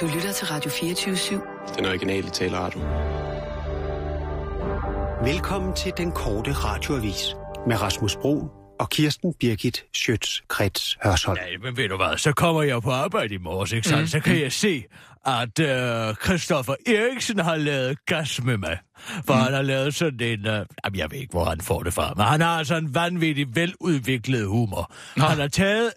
[0.00, 1.76] Du lytter til Radio 24-7.
[1.76, 2.80] Den originale taleradio.
[5.32, 7.36] Velkommen til den korte radioavis
[7.66, 8.48] med Rasmus Bro
[8.80, 11.38] og Kirsten Birgit Schøtz-Krets Hørsholm.
[11.52, 14.02] Ja, men ved du hvad, så kommer jeg på arbejde i morges, ikke sandt?
[14.02, 14.06] Mm.
[14.06, 14.84] Så kan jeg se,
[15.26, 18.78] at øh, Christoffer Eriksen har lavet gas med mig.
[19.26, 19.40] For mm.
[19.40, 20.46] han har lavet sådan en...
[20.46, 22.94] Øh, jamen, jeg ved ikke, hvor han får det fra, men han har altså en
[22.94, 24.92] vanvittig veludviklet humor.
[25.16, 25.24] Nå.
[25.24, 25.92] Han har taget...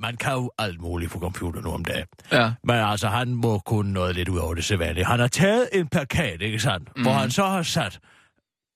[0.00, 2.06] Man kan jo alt muligt på computer nu om dagen.
[2.32, 2.52] Ja.
[2.64, 5.04] Men altså, han må kunne noget lidt ud over det sædvanlige.
[5.04, 6.96] Han har taget en plakat, ikke sandt?
[6.96, 7.02] Mm.
[7.02, 8.00] Hvor han så har sat...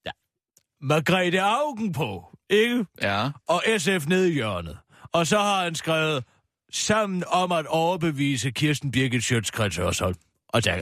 [0.07, 0.11] Ja,
[0.81, 2.87] Margrethe Augen på, ikke?
[3.03, 3.31] Ja.
[3.49, 4.79] og SF ned i hjørnet.
[5.13, 6.25] Og så har han skrevet
[6.73, 10.17] sammen om at overbevise Kirsten Birgit Sjøtskrets Hørsholm.
[10.49, 10.81] Og tak.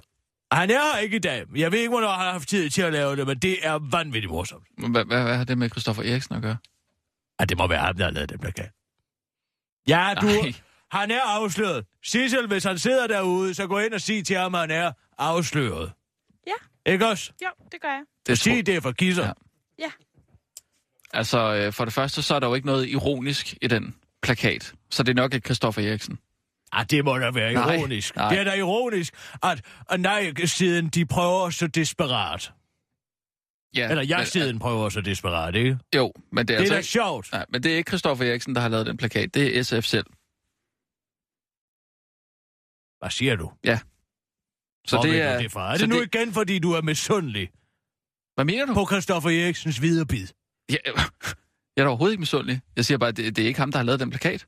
[0.53, 1.45] Han er her ikke i dag.
[1.57, 3.79] Jeg ved ikke, hvornår han har haft tid til at lave det, men det er
[3.91, 4.65] vanvittigt morsomt.
[5.07, 6.57] Hvad har det med Christoffer Eriksen at gøre?
[7.41, 8.71] Ja, det må være ham, der har lavet den plakat.
[9.89, 10.27] Ja, du...
[10.27, 10.53] Nej.
[10.91, 11.85] Han er afsløret.
[12.03, 14.93] Sissel, hvis han sidder derude, så gå ind og sig til ham, at han er
[15.19, 15.93] afsløret.
[16.47, 16.91] Ja.
[16.93, 17.33] Ikke også?
[17.45, 18.03] Jo, det gør jeg.
[18.27, 19.25] Det sig det er for kisser.
[19.25, 19.33] Ja.
[19.79, 19.91] Ja.
[21.13, 24.73] Altså, øh, for det første, så er der jo ikke noget ironisk i den plakat.
[24.91, 26.19] Så det er nok ikke Christoffer Eriksen.
[26.73, 28.17] Ah, det må da være Nej, ironisk.
[28.17, 28.29] nej.
[28.29, 32.53] Det er da ironisk, at, at nej-siden de prøver så desperat.
[33.77, 35.79] Ja, Eller men, jeg-siden prøver så desperat, ikke?
[35.97, 36.89] Jo, men det er, Det er altså da ikke...
[36.89, 37.33] sjovt.
[37.33, 39.35] Nej, men det er ikke Christoffer Eriksen, der har lavet den plakat.
[39.35, 40.07] Det er SF selv.
[43.01, 43.53] Hvad siger du?
[44.87, 45.39] Så Hvor det er...
[45.39, 45.73] det fra?
[45.73, 47.51] Er så det nu igen, fordi du er misundelig
[48.35, 48.75] Hvad mener du?
[48.75, 50.27] på Christoffer Eriksens viderebid?
[50.71, 50.77] Ja,
[51.75, 52.61] jeg er da overhovedet ikke misundelig.
[52.77, 54.47] Jeg siger bare, at det, det er ikke ham, der har lavet den plakat.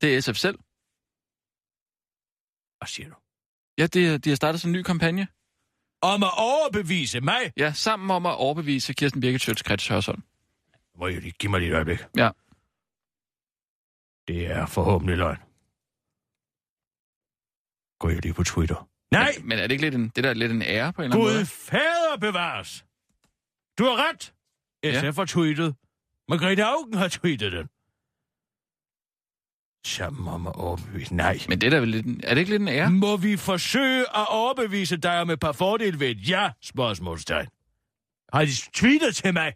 [0.00, 0.58] Det er SF selv.
[2.78, 3.16] Hvad siger du?
[3.78, 5.26] Ja, det, de har startet sådan en ny kampagne.
[6.12, 7.52] Om at overbevise mig?
[7.56, 10.22] Ja, sammen om at overbevise Kirsten Birgit Sjøtskrets Hørsholm.
[10.98, 11.98] Må jeg lige give mig lige et øjeblik.
[12.16, 12.30] Ja.
[14.28, 15.38] Det er forhåbentlig løgn.
[17.98, 18.88] Gå jeg lige på Twitter.
[19.10, 19.32] Nej!
[19.38, 21.04] Men, men er det ikke lidt en, det der er lidt en ære på en
[21.04, 21.46] eller anden Gud måde?
[21.46, 22.84] fader bevares!
[23.78, 24.22] Du har ret!
[24.84, 25.74] SF har tweetet.
[26.28, 27.68] Margrethe Augen har tweetet den.
[29.86, 31.14] Sammen om at overbevise.
[31.14, 31.38] Nej.
[31.48, 32.90] Men det er da vel lidt en, Er det ikke lidt en ære?
[32.90, 36.50] Må vi forsøge at overbevise dig om et par fordele ved et ja?
[36.62, 37.46] Spørgsmålstegn.
[38.32, 39.52] Har de tweetet til mig?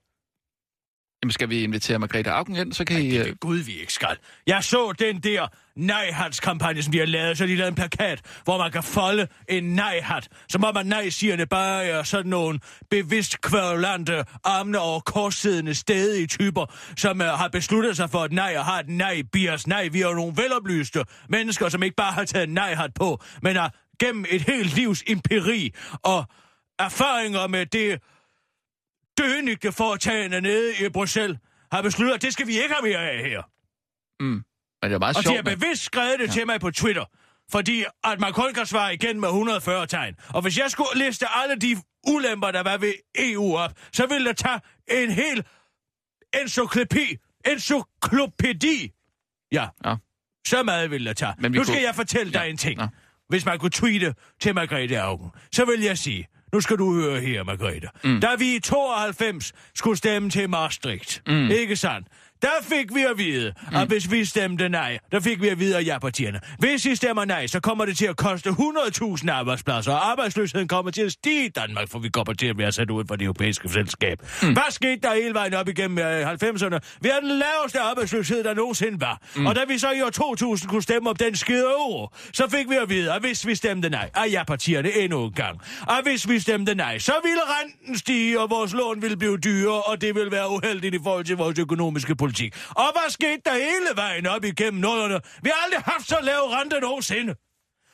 [1.23, 3.11] Jamen, skal vi invitere Margrethe Augen ind, så kan I...
[3.11, 4.17] Det øh, er Gud, vi ikke skal.
[4.47, 5.47] Jeg så den der
[5.77, 9.65] nej-hats-kampagne, som de har lavet, så de lavet en plakat, hvor man kan folde en
[9.65, 16.27] nej-hat, som om at nej-sigerne bare er sådan nogle bevidst kværulante, armene over korssiddende stedige
[16.27, 19.67] typer, som uh, har besluttet sig for et nej og har et nej-bias.
[19.67, 23.23] Nej, vi er jo nogle veloplyste mennesker, som ikke bare har taget en nej-hat på,
[23.43, 26.25] men har gennem et helt livs empiri og
[26.79, 27.99] erfaringer med det
[29.19, 31.39] dønigte foretagende nede i Bruxelles,
[31.73, 33.43] har besluttet, at det skal vi ikke have mere af her.
[34.21, 34.27] mm.
[34.83, 35.37] Men det er meget Og de sjovt.
[35.37, 36.33] har med- bevidst skrevet det ja.
[36.33, 37.05] til mig på Twitter,
[37.51, 40.15] fordi at man kun kan svare igen med 140 tegn.
[40.35, 41.77] Og hvis jeg skulle liste alle de
[42.09, 45.45] ulemper, der var ved EU op, så ville det tage en hel
[46.43, 47.17] encyklopædi.
[47.47, 48.93] Encyklopædi.
[49.53, 49.67] Ja.
[49.85, 49.95] Ja.
[50.47, 51.35] Så meget ville det tage.
[51.39, 52.51] Men vi nu skal kunne- jeg fortælle dig Ja.
[52.51, 52.79] en ting.
[52.79, 52.87] Nå.
[53.29, 57.21] Hvis man kunne tweete til Margrethe Augen, så vil jeg sige, nu skal du høre
[57.21, 57.89] her, Margrethe.
[58.05, 58.21] Mm.
[58.21, 61.51] Da vi i 92 skulle stemme til Maastricht, mm.
[61.51, 62.07] ikke sandt?
[62.43, 63.77] Der fik vi at vide, mm.
[63.77, 66.41] at hvis vi stemte nej, der fik vi at vide af ja-partierne.
[66.59, 70.91] Hvis I stemmer nej, så kommer det til at koste 100.000 arbejdspladser, og arbejdsløsheden kommer
[70.91, 73.25] til at stige i Danmark, for vi kommer til at være sat ud for det
[73.25, 74.19] europæiske selskab.
[74.43, 74.53] Mm.
[74.53, 76.79] Hvad skete der hele vejen op igennem øh, 90'erne?
[77.01, 79.23] Vi har den laveste arbejdsløshed, der nogensinde var.
[79.37, 79.47] Mm.
[79.47, 82.71] Og da vi så i år 2000 kunne stemme om den skide euro, så fik
[82.71, 86.29] vi at vide, at hvis vi stemte nej, af ja-partierne endnu en gang, og hvis
[86.29, 90.15] vi stemte nej, så ville renten stige, og vores lån ville blive dyrere, og det
[90.15, 92.28] ville være uheldigt i forhold til vores økonomiske politik.
[92.71, 95.21] Og hvad skete der hele vejen op igennem nullerne?
[95.43, 97.35] Vi har aldrig haft så lav rente nogensinde.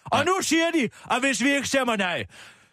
[0.05, 2.25] Og nu siger de, at hvis vi ikke stemmer nej,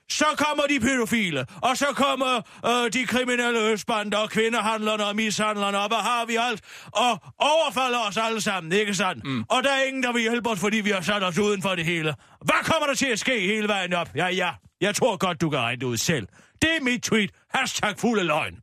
[0.09, 5.79] så kommer de pædofile, og så kommer øh, de kriminelle østbander, og kvindehandlerne og mishandlerne,
[5.79, 9.23] og hvad har vi alt, og overfalder os alle sammen, ikke sandt?
[9.25, 9.43] Mm.
[9.49, 11.75] Og der er ingen, der vil hjælpe os, fordi vi har sat os uden for
[11.75, 12.15] det hele.
[12.41, 14.09] Hvad kommer der til at ske hele vejen op?
[14.15, 14.51] Ja, ja,
[14.81, 16.27] jeg tror godt, du kan regne det ud selv.
[16.61, 17.31] Det er mit tweet.
[17.49, 18.55] Hashtag fuld af løgn.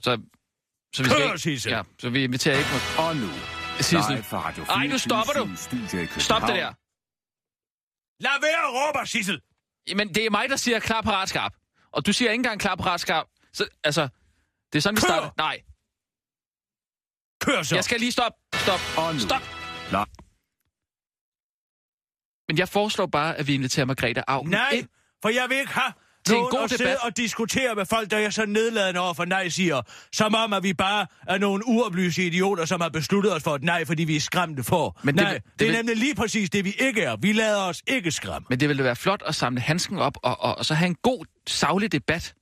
[0.00, 0.18] Så,
[0.94, 1.68] så vi Kør, skal ikke...
[1.68, 2.70] Ja, så vi inviterer ikke...
[2.98, 3.28] Og nu,
[3.80, 4.24] Sissel.
[4.68, 5.44] Ej, nu stopper du.
[5.44, 6.72] 24syv Studio i Stop det der.
[8.22, 9.40] Lad være at råbe, Sissel.
[9.88, 11.52] Jamen, det er mig, der siger klar, parat, skarp.
[11.92, 13.26] Og du siger ikke engang klar, parat, skarp.
[13.52, 14.08] Så, altså,
[14.72, 15.06] det er sådan, vi Kør!
[15.08, 15.30] starter.
[15.36, 15.62] Nej,
[17.40, 17.74] Kør så.
[17.74, 18.38] jeg skal lige stoppe.
[18.54, 18.80] Stop.
[19.18, 19.42] Stop.
[19.90, 20.06] live
[22.48, 24.88] Men jeg foreslår bare, at vi inviterer Margrethe Augen Nej, ind.
[25.22, 25.92] for jeg vil ikke have,
[26.26, 26.96] til en god debat.
[27.02, 29.82] og diskutere med folk, der er så nedladende over for nej, siger.
[30.12, 33.62] Som om, at vi bare er nogle uoplyste idioter, som har besluttet os for et
[33.62, 35.00] nej, fordi vi er skræmte for.
[35.02, 37.02] Men det nej, vil- det, det det er vil- nemlig lige præcis det, vi ikke
[37.02, 37.16] er.
[37.16, 38.46] Vi lader os ikke skræmme.
[38.50, 40.96] Men det ville være flot at samle handsken op og, og, og så have en
[41.02, 42.34] god, savlig debat.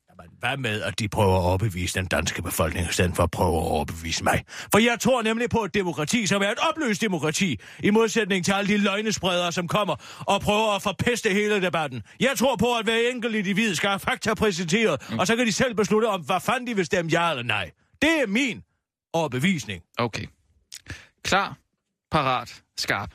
[0.42, 3.56] Hvad med, at de prøver at overbevise den danske befolkning, i stedet for at prøve
[3.56, 4.44] at overbevise mig?
[4.72, 8.52] For jeg tror nemlig på et demokrati, som er et opløst demokrati, i modsætning til
[8.52, 12.02] alle de løgnespredere, som kommer og prøver at forpeste hele debatten.
[12.20, 15.18] Jeg tror på, at hver enkelt individ skal have fakta præsenteret, mm.
[15.18, 17.70] og så kan de selv beslutte, om hvad fanden de vil stemme ja eller nej.
[18.02, 18.62] Det er min
[19.12, 19.82] overbevisning.
[19.98, 20.26] Okay.
[21.24, 21.56] Klar,
[22.10, 23.10] parat, skarp.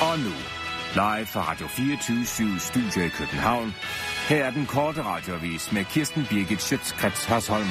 [0.00, 0.32] Og nu,
[0.94, 3.74] live fra Radio 24 Studio i København.
[4.28, 7.66] Her er den korte radiovis med Kirsten Birgit Schøtzgrads Hasholm.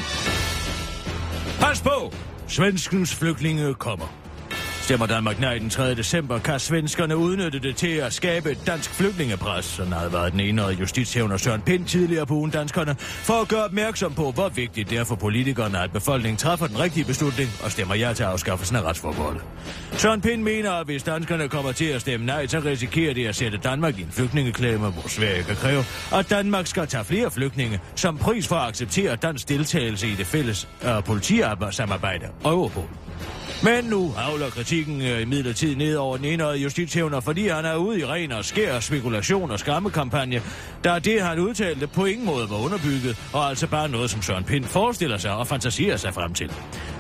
[1.60, 2.14] Pas på!
[2.48, 4.27] Svenskens flygtninge kommer.
[4.88, 5.96] Stemmer Danmark nej den 3.
[5.96, 9.66] december, kan svenskerne udnytte det til at skabe et dansk flygtningepres.
[9.66, 13.64] Sådan havde været den ene justitshævner Søren Pind tidligere på ugen danskerne, for at gøre
[13.64, 17.72] opmærksom på, hvor vigtigt det er for politikerne, at befolkningen træffer den rigtige beslutning og
[17.72, 19.42] stemmer ja til afskaffelsen af retsforbeholdet.
[19.92, 23.36] Søren Pind mener, at hvis danskerne kommer til at stemme nej, så risikerer det at
[23.36, 27.80] sætte Danmark i en flygtningeklemme, hvor Sverige kan kræve, at Danmark skal tage flere flygtninge
[27.96, 33.07] som pris for at acceptere dansk deltagelse i det fælles uh, politisamarbejde Europol.
[33.64, 37.76] Men nu havler kritikken øh, i midlertid ned over den enøjede justitshævner, fordi han er
[37.76, 40.42] ude i ren og skær spekulation og skammekampagne,
[40.84, 44.44] da det, han udtalte, på ingen måde var underbygget, og altså bare noget, som Søren
[44.44, 46.52] Pind forestiller sig og fantaserer sig frem til.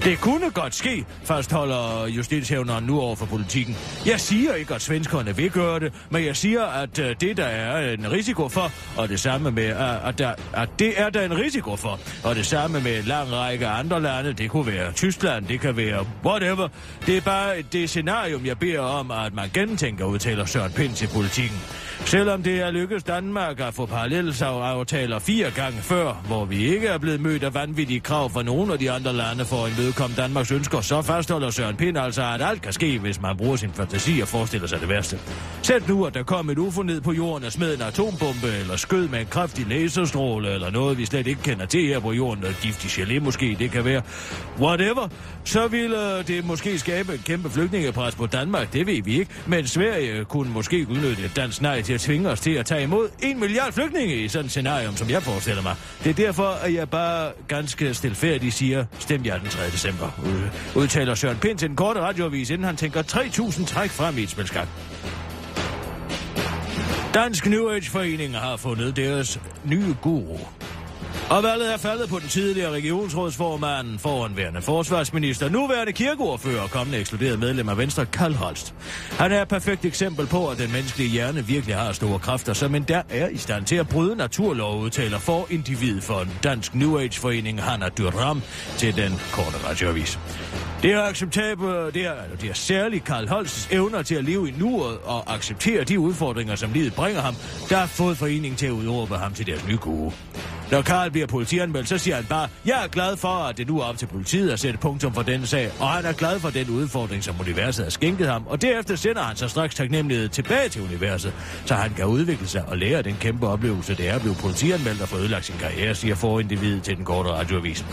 [0.03, 3.75] Det kunne godt ske, fastholder justitshævneren nu over for politikken.
[4.05, 7.45] Jeg siger ikke, at svenskerne vil gøre det, men jeg siger, at øh, det der
[7.45, 11.21] er en risiko for, og det samme med, at, at, der, at det er der
[11.21, 14.91] en risiko for, og det samme med en lang række andre lande, det kunne være
[14.91, 16.67] Tyskland, det kan være whatever whatever.
[17.05, 21.09] Det er bare det scenarium, jeg beder om, at man gentænker, udtaler Søren Pind til
[21.13, 21.59] politikken.
[22.05, 26.97] Selvom det er lykkedes Danmark at få parallelaftaler fire gange før, hvor vi ikke er
[26.97, 30.51] blevet mødt af vanvittige krav fra nogen af de andre lande for at imødekomme Danmarks
[30.51, 34.19] ønsker, så fastholder Søren Pind altså, at alt kan ske, hvis man bruger sin fantasi
[34.19, 35.19] og forestiller sig det værste.
[35.61, 38.75] Sæt nu, at der kom et UFO ned på jorden og smed en atombombe, eller
[38.75, 42.41] skød med en kraftig laserstråle, eller noget, vi slet ikke kender til her på jorden,
[42.41, 44.01] noget giftig gelé måske, det kan være.
[44.59, 45.07] Whatever.
[45.43, 49.67] Så ville det måske skabe en kæmpe flygtningepres på Danmark, det ved vi ikke, men
[49.67, 53.09] Sverige kunne måske udnytte et dansk nej til at tvinge os til at tage imod
[53.19, 55.75] en milliard flygtninge i sådan et scenarium, som jeg forestiller mig.
[56.03, 59.63] Det er derfor, at jeg bare ganske stilfærdigt siger, stem jer den 3.
[59.65, 60.09] december,
[60.75, 64.29] udtaler Søren Pind til den korte radioavis, inden han tænker 3.000 træk frem i et
[64.29, 64.67] spilskak.
[67.13, 70.37] Dansk New Age Forening har fundet deres nye guru.
[71.29, 77.39] Og valget er faldet på den tidligere regionsrådsformand, foranværende forsvarsminister, nuværende kirkeordfører og kommende ekskluderet
[77.39, 78.73] medlem af Venstre, Karl Holst.
[79.11, 82.75] Han er et perfekt eksempel på, at den menneskelige hjerne virkelig har store kræfter, som
[82.75, 86.99] endda er i stand til at bryde naturlov, udtaler for individ for en dansk New
[86.99, 88.41] Age-forening, Hanna Durham,
[88.77, 90.19] til den korte radioavis.
[90.81, 94.53] Det er acceptabelt, det er, det er særligt Karl Holsts evner til at leve i
[94.57, 97.35] nuet og acceptere de udfordringer, som livet bringer ham,
[97.69, 100.11] der har fået foreningen til at udråbe ham til deres nye gode.
[100.71, 103.79] Når Karl bliver politianmeldt, så siger han bare, jeg er glad for, at det nu
[103.79, 106.49] er op til politiet at sætte punktum for denne sag, og han er glad for
[106.49, 110.69] den udfordring, som universet har skænket ham, og derefter sender han sig straks taknemmelighed tilbage
[110.69, 111.33] til universet,
[111.65, 115.01] så han kan udvikle sig og lære den kæmpe oplevelse, det er at blive politianmeldt
[115.01, 117.85] og få ødelagt sin karriere, siger forindividet til den korte radioavis.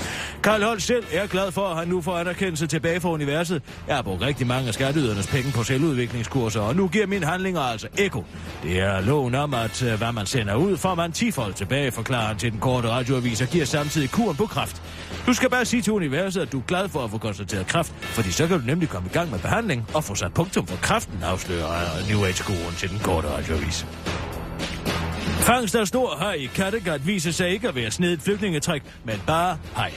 [0.43, 3.63] Karl Holt selv er glad for, at han nu får anerkendelse tilbage fra universet.
[3.89, 7.61] Jeg har brugt rigtig mange af skatteydernes penge på selvudviklingskurser, og nu giver mine handlinger
[7.61, 8.25] altså eko.
[8.63, 12.27] Det er loven om, at øh, hvad man sender ud, får man tifold tilbage, forklarer
[12.27, 14.83] han til den korte radioavis og giver samtidig kuren på kraft.
[15.27, 17.93] Du skal bare sige til universet, at du er glad for at få konstateret kraft,
[18.01, 20.77] fordi så kan du nemlig komme i gang med behandling og få sat punktum for
[20.77, 23.87] kraften, afslører øh, New Age-kuren til den korte radioavis.
[25.41, 29.59] Fangst af stor haj i Kattegat viser sig ikke at være snedet flygtningetræk, men bare
[29.77, 29.93] hej.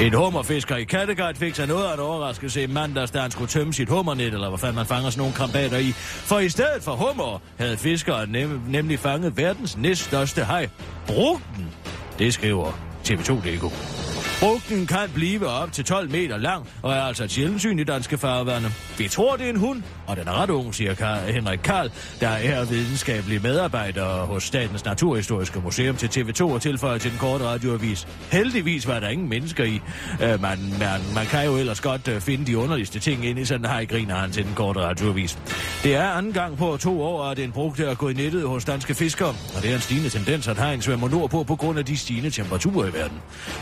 [0.00, 3.48] En hummerfisker i Kattegat fik sig noget af en overraskelse i mandags, da han skulle
[3.48, 5.92] tømme sit hummernet, eller hvad fanden man fanger sådan nogle krabater i.
[5.92, 10.68] For i stedet for hummer havde fiskeren nem- nemlig fanget verdens næststørste haj.
[11.06, 11.66] Brugten,
[12.18, 12.72] det skriver
[13.04, 14.07] TV2.dk.
[14.40, 17.84] Brugten kan blive op til 12 meter lang, og er altså et sjældent syn i
[17.84, 18.68] danske farvande.
[18.98, 21.90] Vi tror, det er en hund, og den er ret ung, siger Karl, Henrik Karl,
[22.20, 27.44] der er videnskabelig medarbejder hos Statens Naturhistoriske Museum til TV2 og tilføjer til den korte
[27.44, 28.08] radioavis.
[28.32, 29.80] Heldigvis var der ingen mennesker i.
[30.22, 33.44] Øh, man, man, man kan jo ellers godt øh, finde de underligste ting ind i
[33.44, 35.38] sådan her, griner han til den korte radioavis.
[35.82, 38.64] Det er anden gang på to år, at en brugte er gået i nettet hos
[38.64, 41.84] danske fiskere, og det er en stigende tendens, at hegn svømmer nordpå på grund af
[41.84, 43.18] de stigende temperaturer i verden.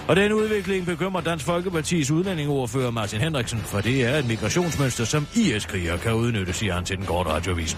[0.08, 5.04] Og den udvikling udvikling bekymrer Dansk Folkepartis udlændingeordfører Martin Henriksen, for det er et migrationsmønster,
[5.04, 7.76] som IS-kriger kan udnytte, siger han til den korte radiovis.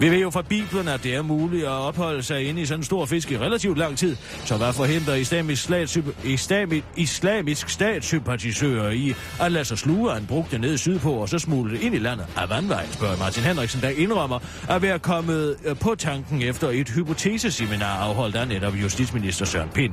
[0.00, 2.80] Vi ved jo fra Bibelen, at det er muligt at opholde sig inde i sådan
[2.80, 8.90] en stor fisk i relativt lang tid, så hvad forhindrer islamisk, stat, islamisk, islamisk statssympatisører
[8.90, 11.98] i at lade sig sluge en brugte ned sydpå og så smule det ind i
[11.98, 16.68] landet af vandvejen, spørger Martin Henriksen, der indrømmer at være kommet øh, på tanken efter
[16.70, 19.92] et hypoteseseminar afholdt af netop justitsminister Søren Pind.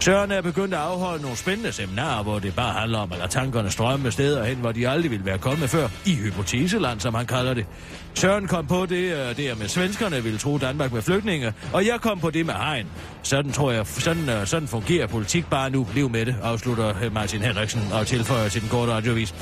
[0.00, 3.30] Søren er begyndt at afholde nogle spændende seminarer, hvor det bare handler om at lade
[3.30, 7.26] tankerne strømme steder hen, hvor de aldrig ville være kommet før, i hypoteseland, som han
[7.26, 7.66] kalder det.
[8.14, 12.00] Søren kom på det, øh, det med svenskerne ville tro Danmark med flygtninge, og jeg
[12.00, 12.86] kom på det med hegn.
[13.22, 15.86] Sådan tror jeg, sådan, øh, sådan fungerer politik bare nu.
[15.94, 19.34] Liv med det, afslutter øh, Martin Henriksen og tilføjer til den korte radiovis.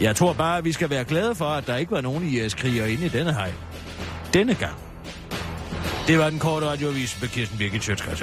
[0.00, 2.86] Jeg tror bare, at vi skal være glade for, at der ikke var nogen IS-kriger
[2.86, 3.54] inde i denne hegn.
[4.34, 4.76] Denne gang.
[6.06, 8.22] Det var den korte radiovis med Kirsten Birgit Sjøtskrets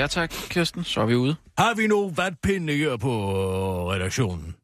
[0.00, 0.84] Ja tak, Kirsten.
[0.84, 1.36] Så er vi ude.
[1.58, 3.12] Har vi nu vatpinde her på
[3.92, 4.56] redaktionen?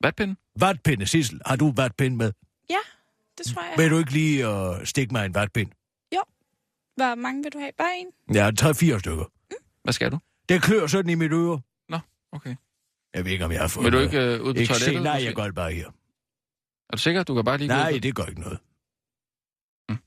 [0.00, 0.36] Vatpinde?
[0.60, 1.40] Vatpinde, Sissel.
[1.46, 2.32] Har du vatpinde med?
[2.70, 2.78] Ja,
[3.38, 3.74] det tror jeg.
[3.78, 5.70] Vil du ikke lige uh, stikke mig en vatpind?
[6.14, 6.22] Jo.
[6.96, 7.72] Hvor mange vil du have?
[7.78, 8.36] Bare en?
[8.36, 9.24] Ja, tre-fire stykker.
[9.24, 9.56] Mm.
[9.82, 10.18] Hvad skal du?
[10.48, 11.60] Det klør sådan i mit øre.
[11.88, 11.98] Nå,
[12.32, 12.56] okay.
[13.14, 14.96] Jeg ved ikke, om jeg har fået Vil du ikke uh, ud på ikke toilettet?
[14.96, 15.86] Se, nej, jeg gør det bare her.
[16.88, 17.22] Er du sikker?
[17.22, 18.58] Du kan bare lige Nej, ud det gør ikke noget.
[19.88, 19.98] Mm.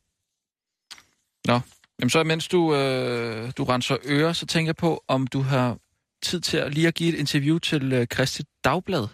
[1.45, 1.59] Nå,
[1.99, 5.77] Jamen så mens du, øh, du renser ører, så tænker jeg på, om du har
[6.23, 9.07] tid til at lige at give et interview til øh, Christi Dagblad.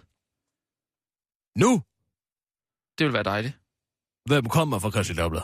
[1.58, 1.82] Nu?
[2.98, 3.54] Det vil være dejligt.
[4.26, 5.42] Hvem kommer fra Christi Dagblad?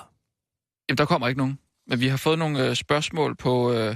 [0.90, 1.60] Jamen, der kommer ikke nogen.
[1.88, 3.96] Men vi har fået nogle øh, spørgsmål på, øh,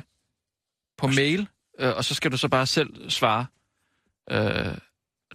[0.97, 1.47] på mail,
[1.79, 3.45] øh, og så skal du så bare selv svare.
[4.31, 4.77] Øh,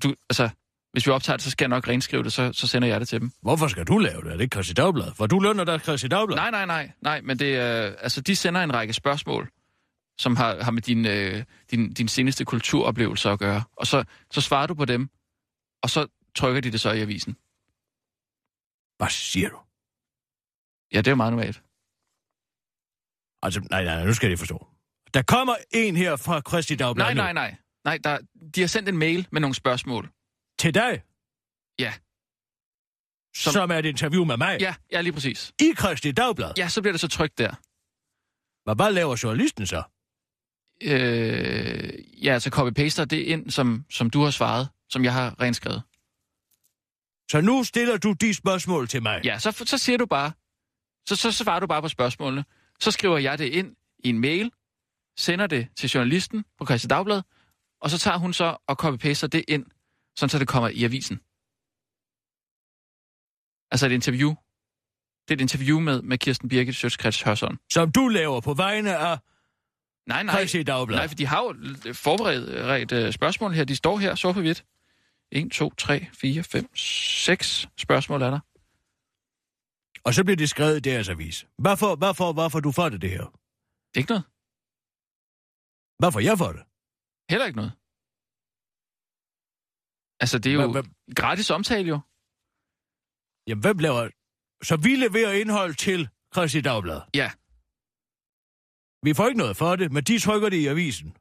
[0.03, 0.51] du, altså,
[0.93, 3.09] hvis vi optager det, så skal jeg nok renskrive det, så, så sender jeg det
[3.09, 3.33] til dem.
[3.43, 4.27] Hvorfor skal du lave det?
[4.33, 5.15] Er det ikke Christi Dagblad?
[5.15, 6.37] For du lønner dig Christi Dagblad?
[6.37, 6.91] Nej, nej, nej.
[7.03, 9.51] nej men det, øh, altså, de sender en række spørgsmål,
[10.19, 13.63] som har, har med din, øh, din, din seneste kulturoplevelser at gøre.
[13.77, 15.09] Og så, så svarer du på dem,
[15.83, 17.37] og så trykker de det så i avisen.
[18.99, 19.59] Hvad siger du?
[20.93, 21.63] Ja, det er jo meget normalt.
[23.43, 24.67] Altså, nej, nej, nej, nu skal jeg forstå.
[25.15, 27.23] Der kommer en her fra Christi Dagblad Nej, nu.
[27.23, 27.57] nej, nej.
[27.85, 28.19] Nej, der,
[28.55, 30.11] de har sendt en mail med nogle spørgsmål.
[30.61, 31.03] Til dig?
[31.79, 31.93] Ja.
[33.37, 34.57] Som, som er et interview med mig?
[34.61, 35.53] Ja, ja, lige præcis.
[35.61, 36.53] I Christi Dagblad?
[36.59, 37.51] Ja, så bliver det så trygt der.
[38.65, 39.83] Hvad bare laver journalisten så?
[40.83, 45.83] Øh, ja, altså copy-paster det ind, som, som du har svaret, som jeg har renskrevet.
[47.31, 49.21] Så nu stiller du de spørgsmål til mig?
[49.25, 50.33] Ja, så, så siger du bare,
[51.09, 52.45] så, så, så svarer du bare på spørgsmålene.
[52.81, 54.53] Så skriver jeg det ind i en mail,
[55.19, 57.23] sender det til journalisten på Christi Dagblad,
[57.81, 59.67] og så tager hun så og copy-paster det ind,
[60.17, 61.21] sådan så det kommer i avisen.
[63.71, 64.35] Altså et interview.
[65.29, 67.59] Det er et interview med, med Kirsten Birgit Sjøtskrets Hørsson.
[67.73, 69.19] Som du laver på vegne af
[70.07, 70.47] Nej, nej.
[70.97, 71.55] Nej, for de har jo
[71.93, 73.65] forberedt uh, spørgsmål her.
[73.65, 74.65] De står her, så på hvidt.
[75.33, 78.41] 1, 2, 3, 4, 5, 6 spørgsmål er der.
[80.05, 81.47] Og så bliver det skrevet i deres avis.
[81.59, 83.25] Hvorfor, hvorfor, hvorfor du får det, det her?
[83.25, 84.25] Det er ikke noget.
[85.99, 86.63] Hvorfor jeg får det?
[87.31, 87.73] Heller ikke noget.
[90.21, 90.89] Altså, det er jo Hva, hva?
[91.17, 91.99] gratis omtale, jo.
[93.47, 94.09] Jamen, hvem laver...
[94.63, 97.01] Så vi leverer indhold til Christi Dagblad?
[97.15, 97.31] Ja.
[99.03, 101.17] Vi får ikke noget for det, men de trykker det i avisen.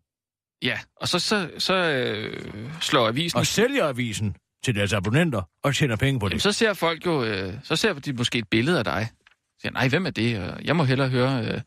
[0.63, 3.39] Ja, og så, så, så øh, slår avisen...
[3.39, 6.31] Og sælger avisen til deres abonnenter og tjener penge på det.
[6.31, 7.23] Jamen, så ser folk jo...
[7.23, 9.07] Øh, så ser de måske et billede af dig.
[9.09, 10.57] Så siger, nej, hvem er det?
[10.63, 11.61] Jeg må hellere høre øh,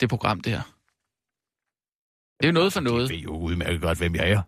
[0.00, 0.60] det program der.
[2.40, 3.08] Det er jo noget for noget.
[3.08, 4.42] De ved jo udmærket godt, hvem jeg er.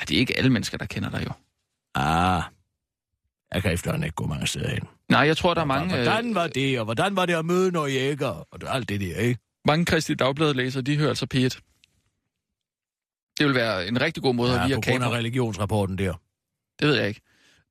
[0.00, 1.32] Ja, det er ikke alle mennesker, der kender dig jo.
[1.94, 2.42] Ah,
[3.54, 4.80] jeg kan efterhånden ikke gå mange steder hen.
[5.10, 5.94] Nej, jeg tror, der er mange...
[5.94, 8.88] Og hvordan var det, og hvordan var det at møde når jæger, og det- alt
[8.88, 9.40] det der, ikke?
[9.64, 11.60] Mange Kristi Dagblad-læsere, de hører altså P1.
[13.38, 15.18] Det vil være en rigtig god måde at Ja, lige på at grund af kabre.
[15.18, 16.12] religionsrapporten der.
[16.80, 17.20] Det ved jeg ikke.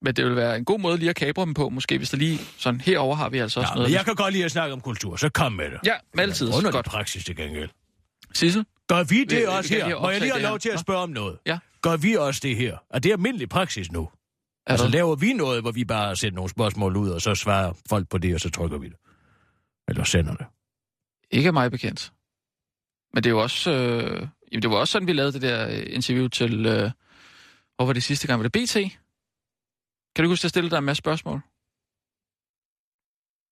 [0.01, 2.17] Men det vil være en god måde lige at kabre dem på, måske hvis der
[2.17, 3.91] lige sådan herover har vi altså også Ja, noget.
[3.91, 5.79] jeg kan godt lide at snakke om kultur, så kom med det.
[5.85, 6.53] Ja, med altid.
[6.53, 6.85] Under Godt.
[6.85, 7.69] praksis til gengæld.
[8.33, 8.65] Sissel?
[8.87, 10.01] Gør vi det vi også her?
[10.01, 11.39] Må jeg lige have det lov til at spørge om noget?
[11.45, 11.59] Ja.
[11.81, 12.77] Gør vi også det her?
[12.89, 14.09] Er det almindelig praksis nu?
[14.65, 14.91] Altså hvad?
[14.91, 18.17] laver vi noget, hvor vi bare sætter nogle spørgsmål ud, og så svarer folk på
[18.17, 18.95] det, og så trykker vi det?
[19.87, 20.45] Eller sender det?
[21.31, 22.13] Ikke mig bekendt.
[23.13, 23.71] Men det er jo også...
[23.71, 26.65] Øh, jamen, det var også sådan, vi lavede det der øh, interview til...
[26.65, 26.91] Øh,
[27.75, 28.43] hvor var det sidste gang?
[28.43, 28.73] Var det BT?
[30.15, 31.41] Kan du huske, at jeg stillede dig en masse spørgsmål?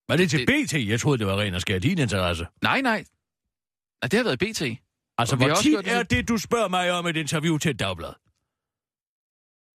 [0.10, 0.74] Var det til BT?
[0.90, 2.48] Jeg troede, det var ren og skær din interesse.
[2.62, 3.06] Nej, nej.
[4.02, 4.62] Nej, det har været BT.
[5.18, 8.14] Altså, hvor tit det- er det, du spørger mig om et interview til et dagblad?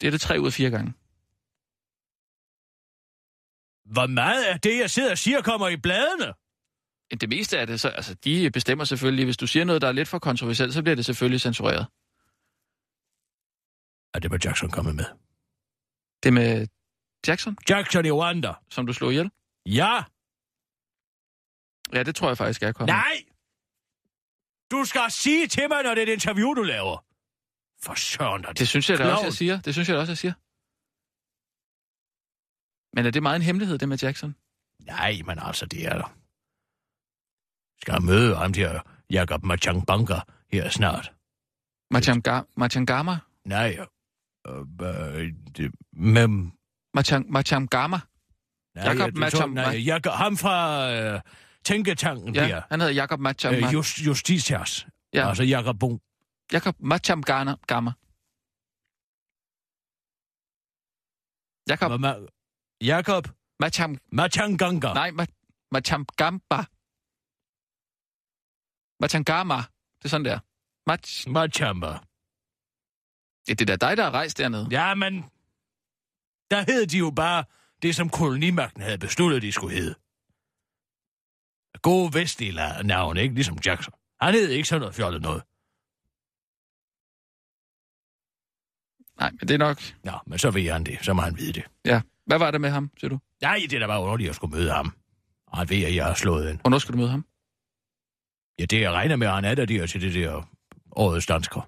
[0.00, 0.92] Det er det tre ud af fire gange.
[3.94, 6.32] Hvor meget af det, jeg sidder og siger, kommer i bladene?
[7.20, 9.92] Det meste af det, så, altså, de bestemmer selvfølgelig, hvis du siger noget, der er
[9.92, 11.87] lidt for kontroversielt, så bliver det selvfølgelig censureret.
[14.14, 15.04] Er det, hvad Jackson kommet med?
[16.23, 16.66] Det med
[17.26, 18.52] Jackson, Jackson i Rwanda.
[18.70, 19.30] som du slog ihjel?
[19.66, 20.02] Ja.
[21.92, 22.94] Ja, det tror jeg faktisk er kommet.
[22.94, 23.25] Nej!
[24.71, 27.05] Du skal sige til mig, når det er et interview, du laver.
[27.83, 28.53] For søren, da.
[28.53, 29.61] Det synes jeg da også, jeg siger.
[29.61, 30.33] Det synes jeg da også, jeg siger.
[32.97, 34.35] Men er det meget en hemmelighed, det med Jackson?
[34.87, 36.17] Nej, men altså, det er der.
[37.81, 40.21] Skal jeg møde ham der, Jakob Machang Banker,
[40.53, 41.12] her snart?
[41.95, 43.19] Machanga- Machangama?
[43.45, 43.79] Nej,
[44.47, 46.53] øh, øh, det, men...
[46.99, 47.99] Machang- Machangama?
[48.75, 51.21] Nej, Jakob jeg- det tror- Machang- Nej, Jakob, ham fra øh,
[51.64, 52.62] Tænketanken Ja, der.
[52.71, 53.67] han hedder Jakob Machangama.
[53.67, 54.87] Øh, just, justitias.
[55.14, 55.29] Ja.
[55.29, 56.00] Altså Jakob Bung.
[56.52, 57.55] Jakob Machangama.
[61.69, 62.26] Jakob Ma-
[62.81, 63.29] Jakob
[63.61, 63.99] Macham...
[64.12, 64.93] Machanganga.
[64.95, 66.64] Nej, Ma- Machangamba.
[69.00, 69.57] Machangama.
[69.99, 70.38] Det er sådan der.
[70.87, 71.29] Mach...
[71.29, 71.87] Machamba.
[73.49, 74.69] Ja, det er da dig, der har rejst dernede.
[74.71, 75.14] Ja, men...
[76.50, 77.45] Der hed de jo bare
[77.83, 79.95] det, som kolonimagten havde besluttet, de skulle hedde.
[81.83, 82.53] Gode vestlige
[82.85, 83.35] navn, ikke?
[83.35, 83.95] Ligesom Jackson.
[84.21, 85.43] Han hed ikke sådan noget fjollet noget.
[89.21, 89.79] Nej, men det er nok...
[90.05, 90.99] Nå, men så ved han det.
[91.03, 91.65] Så må han vide det.
[91.85, 92.01] Ja.
[92.27, 93.19] Hvad var det med ham, siger du?
[93.43, 94.97] Nej, det er da bare underligt at skulle møde ham.
[95.47, 96.61] Og han ved, at jeg har slået en.
[96.61, 97.25] Hvornår skal du møde ham?
[98.59, 100.49] Ja, det jeg regner med, at han er der der til det der
[100.93, 101.61] årets dansker.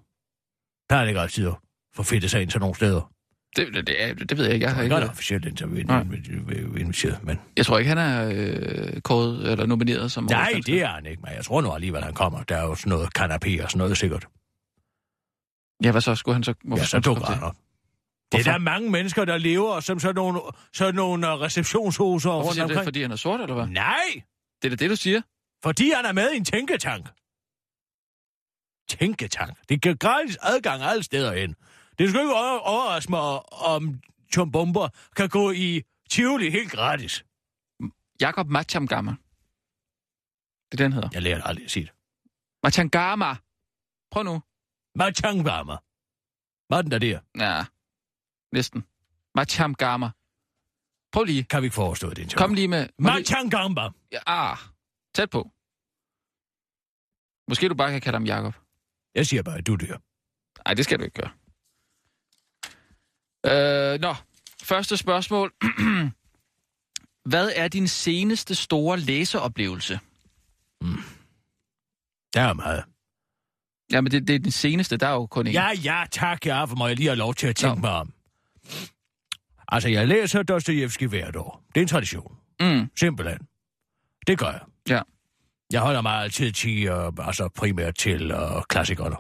[0.91, 1.53] Der er det ikke altid
[1.99, 3.13] at fedt sig ind til nogle steder.
[3.57, 4.67] Det, det, det, det ved jeg ikke.
[4.67, 7.41] Jeg, har ikke ikke officielt interview- inviteret, men...
[7.57, 11.23] jeg tror ikke, han er øh, kåret eller nomineret som Nej, det er han ikke,
[11.23, 12.43] men jeg tror nu alligevel, han kommer.
[12.43, 14.27] Der er jo sådan noget kanapé og sådan noget sikkert.
[15.85, 16.15] Ja, hvad så?
[16.15, 16.55] Skulle han så...
[16.65, 17.57] Hvorfor Ja, så dukker han op.
[18.33, 20.41] Det er der mange mennesker, der lever som sådan nogle,
[20.73, 22.31] sådan nogle øh, receptionshoser.
[22.31, 22.85] Rundt du det, omkring.
[22.85, 23.67] fordi han er sort, eller hvad?
[23.67, 23.97] Nej,
[24.63, 25.21] Det er da det, du siger.
[25.63, 27.07] fordi han er med i en tænketank.
[28.89, 29.57] Tænketank.
[29.69, 31.55] Det giver gratis adgang alle steder hen.
[32.03, 34.01] Det skal ikke over- overraske mig, om
[34.33, 37.25] Tom Bomber kan gå i Tivoli helt gratis.
[38.21, 39.11] Jakob Machangama.
[40.71, 41.09] Det er den hedder.
[41.13, 41.93] Jeg lærte aldrig at sige det.
[42.63, 43.37] Machangama.
[44.11, 44.43] Prøv nu.
[44.95, 45.77] Machangama.
[46.71, 47.21] Var den der der?
[47.45, 47.65] Ja,
[48.53, 48.81] næsten.
[49.35, 50.11] Machangama.
[51.13, 51.45] Prøv lige.
[51.45, 52.47] Kan vi ikke forestå det interview?
[52.47, 52.89] Kom lige med...
[52.99, 53.85] Machangama.
[54.13, 54.57] Ja, ah,
[55.15, 55.43] tæt på.
[57.49, 58.55] Måske du bare kan kalde ham Jakob.
[59.15, 59.97] Jeg siger bare, at du dør.
[60.67, 61.33] Nej, det skal du ikke gøre.
[63.47, 64.15] Øh, nå,
[64.63, 65.53] første spørgsmål.
[67.31, 70.01] Hvad er din seneste store læseoplevelse?
[72.35, 72.85] Der er meget.
[73.93, 75.53] Jamen, det, det er den seneste, der er jo kun en.
[75.53, 77.81] Ja, ja, tak, ja, for må jeg lige have lov til at tænke Nå.
[77.81, 78.13] mig om.
[79.69, 81.63] Altså, jeg læser Dostojevski hvert år.
[81.75, 82.37] Det er en tradition.
[82.61, 83.39] Mm, Simpelthen.
[84.27, 84.61] Det gør jeg.
[84.89, 85.03] ja.
[85.73, 89.17] Jeg holder mig altid til, uh, altså primært til uh, klassikerne.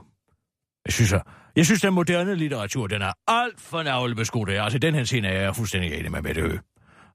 [0.87, 1.23] Jeg synes, at,
[1.57, 4.51] jeg synes, den moderne litteratur, den er alt for navlebeskudt.
[4.51, 6.59] Altså, den her scene er jeg fuldstændig enig med Mette Høgh.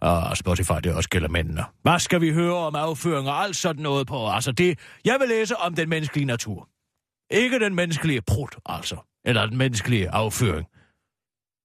[0.02, 1.64] Og Spotify, det også gælder mændene.
[1.82, 4.30] Hvad skal vi høre om afføring og alt sådan noget på?
[4.30, 6.70] Altså, det, jeg vil læse om den menneskelige natur.
[7.30, 8.98] Ikke den menneskelige prut, altså.
[9.26, 10.68] Eller den menneskelige afføring.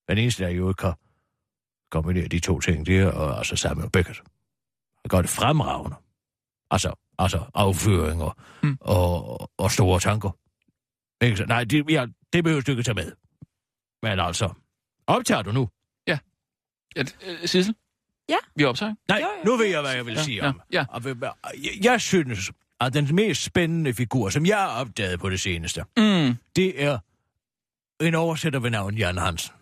[0.08, 0.92] Den eneste, der jo ikke kan
[1.90, 4.22] kombinere de to ting, det er og, altså Samuel Beckett.
[5.04, 5.96] Han gør det fremragende.
[6.70, 8.76] Altså, altså afføring og, mm.
[8.80, 10.30] og, og store tanker.
[11.22, 11.44] Ikke så?
[11.44, 13.12] Nej, det, ja, det behøver du ikke tage med.
[14.02, 14.50] Men altså,
[15.06, 15.68] optager du nu?
[16.06, 16.18] ja
[16.96, 17.06] øh,
[17.44, 17.74] Sissel?
[18.28, 18.36] Ja.
[18.56, 18.94] Vi optager.
[19.08, 19.44] Nej, Jo, jo.
[19.50, 20.60] nu ved jeg, hvad jeg vil Ja, sige ja, om.
[20.72, 20.84] ja.
[20.94, 25.84] Jeg, jeg synes, at den mest spændende figur, som jeg har opdaget på det seneste,
[25.96, 26.36] Mm.
[26.56, 26.98] det er
[28.00, 29.54] en oversætter ved navn Jan Hansen.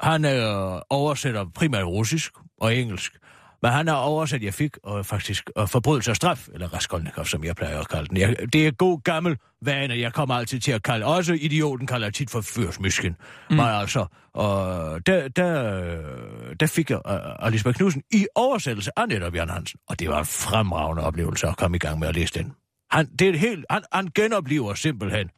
[0.00, 3.16] Han er oversætter primært russisk og engelsk,
[3.62, 7.44] men han har oversat, jeg fik og faktisk og forbrydelse og straf, eller Raskolnikov, som
[7.44, 8.16] jeg plejer at kalde den.
[8.16, 12.06] Jeg, det er god gammel vane, jeg kommer altid til at kalde, også idioten kalder
[12.06, 13.16] jeg tit for fyrsmysken.
[13.50, 13.56] Mm.
[13.56, 17.00] Men altså, og der, der, der fik jeg
[17.44, 21.46] uh, Lisbeth Knudsen i oversættelse af netop Jan Hansen, og det var en fremragende oplevelse
[21.46, 22.52] at komme i gang med at læse den.
[22.90, 25.30] Han, det er et helt, han, han genoplever simpelthen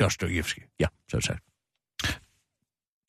[0.00, 0.60] Dostojevski.
[0.80, 1.51] Ja, så sagt.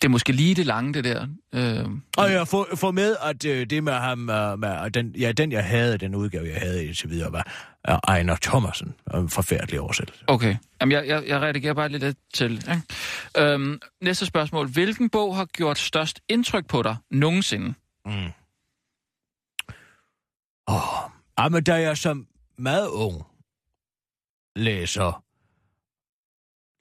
[0.03, 1.27] Det er måske lige det lange, det der.
[1.53, 5.31] Øh, Og jeg får, får med, at øh, det med ham, øh, med, den, ja,
[5.31, 7.47] den jeg havde, den udgave jeg havde indtil videre, var
[7.89, 8.93] øh, Ejner Thomasen.
[9.13, 10.23] En forfærdelig oversættelse.
[10.27, 10.55] Okay.
[10.81, 12.51] Jamen, jeg, jeg, jeg redigerer bare lidt til.
[12.53, 12.81] Ikke?
[13.53, 14.67] Øhm, næste spørgsmål.
[14.69, 17.73] Hvilken bog har gjort størst indtryk på dig nogensinde?
[18.05, 18.31] Mm.
[20.67, 23.23] Oh, men da jeg som meget ung
[24.55, 25.23] læser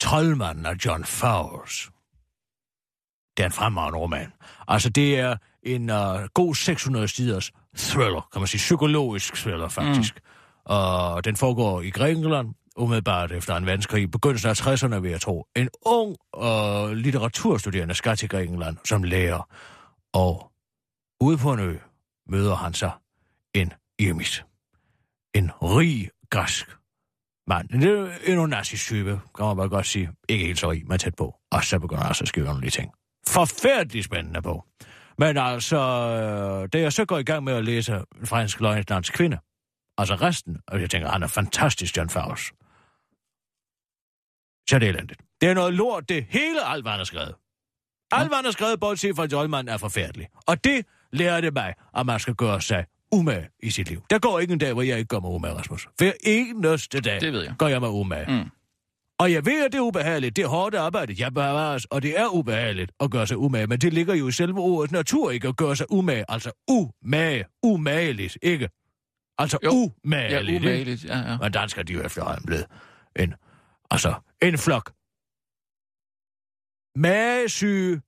[0.01, 1.92] Troldmanden af John Fowles.
[3.37, 4.33] Det er en fremragende roman.
[4.69, 5.97] Altså, det er en uh,
[6.35, 10.15] god 600 siders thriller, kan man sige, psykologisk thriller faktisk.
[10.15, 10.23] Mm.
[10.65, 15.47] Og den foregår i Grækenland, umiddelbart efter en verdenskrig, begyndelsen af 60'erne, vil jeg tro.
[15.57, 19.49] En ung uh, litteraturstuderende skal til Grækenland som lærer.
[20.13, 20.53] Og
[21.21, 21.77] ude på en ø
[22.29, 22.91] møder han sig
[23.55, 24.45] en eremit.
[25.35, 26.77] En rig græsk
[27.47, 27.69] mand.
[27.69, 30.11] Det er en nazi-type, kan man bare godt sige.
[30.29, 31.35] Ikke helt så rig, men tæt på.
[31.51, 32.93] Og så begynder han altså at skrive underlige ting.
[33.29, 34.65] Forfærdeligt spændende på.
[35.19, 39.39] Men altså, øh, da jeg så går i gang med at læse Fransk Løgnlands Kvinde,
[39.99, 42.45] altså resten, og jeg tænker, han er fantastisk, John Faust.
[44.69, 45.21] Så er det elendigt.
[45.41, 47.35] Det er noget lort, det hele alt, hvad han har skrevet.
[48.13, 50.31] Alt, hvad han har skrevet, bortset fra Jolman, er forfærdeligt.
[50.47, 54.03] Og det lærer det mig, at man skal gøre sig umage i sit liv.
[54.11, 55.89] Der går ikke en dag, hvor jeg ikke gør mig umage, Rasmus.
[55.99, 57.55] Hver eneste dag Det ved jeg.
[57.59, 58.31] gør jeg mig umage.
[58.43, 58.51] Mm.
[59.23, 60.37] Og jeg ved, at det er ubehageligt.
[60.37, 61.15] Det er hårdt arbejde.
[61.19, 63.67] Jeg bevares, og det er ubehageligt at gøre sig umage.
[63.67, 66.25] Men det ligger jo i selve ordets natur, ikke at gøre sig umage.
[66.29, 67.45] Altså umage.
[67.63, 68.69] Umageligt, ikke?
[69.39, 69.71] Altså Jo.
[70.05, 70.65] umageligt.
[70.65, 71.05] Ja, umageligt.
[71.05, 71.39] Ja, ja.
[71.39, 72.67] Men dansker, de er jo efterhånden blevet
[73.17, 73.35] en,
[73.91, 74.93] altså, en flok.
[76.97, 78.01] Magesyge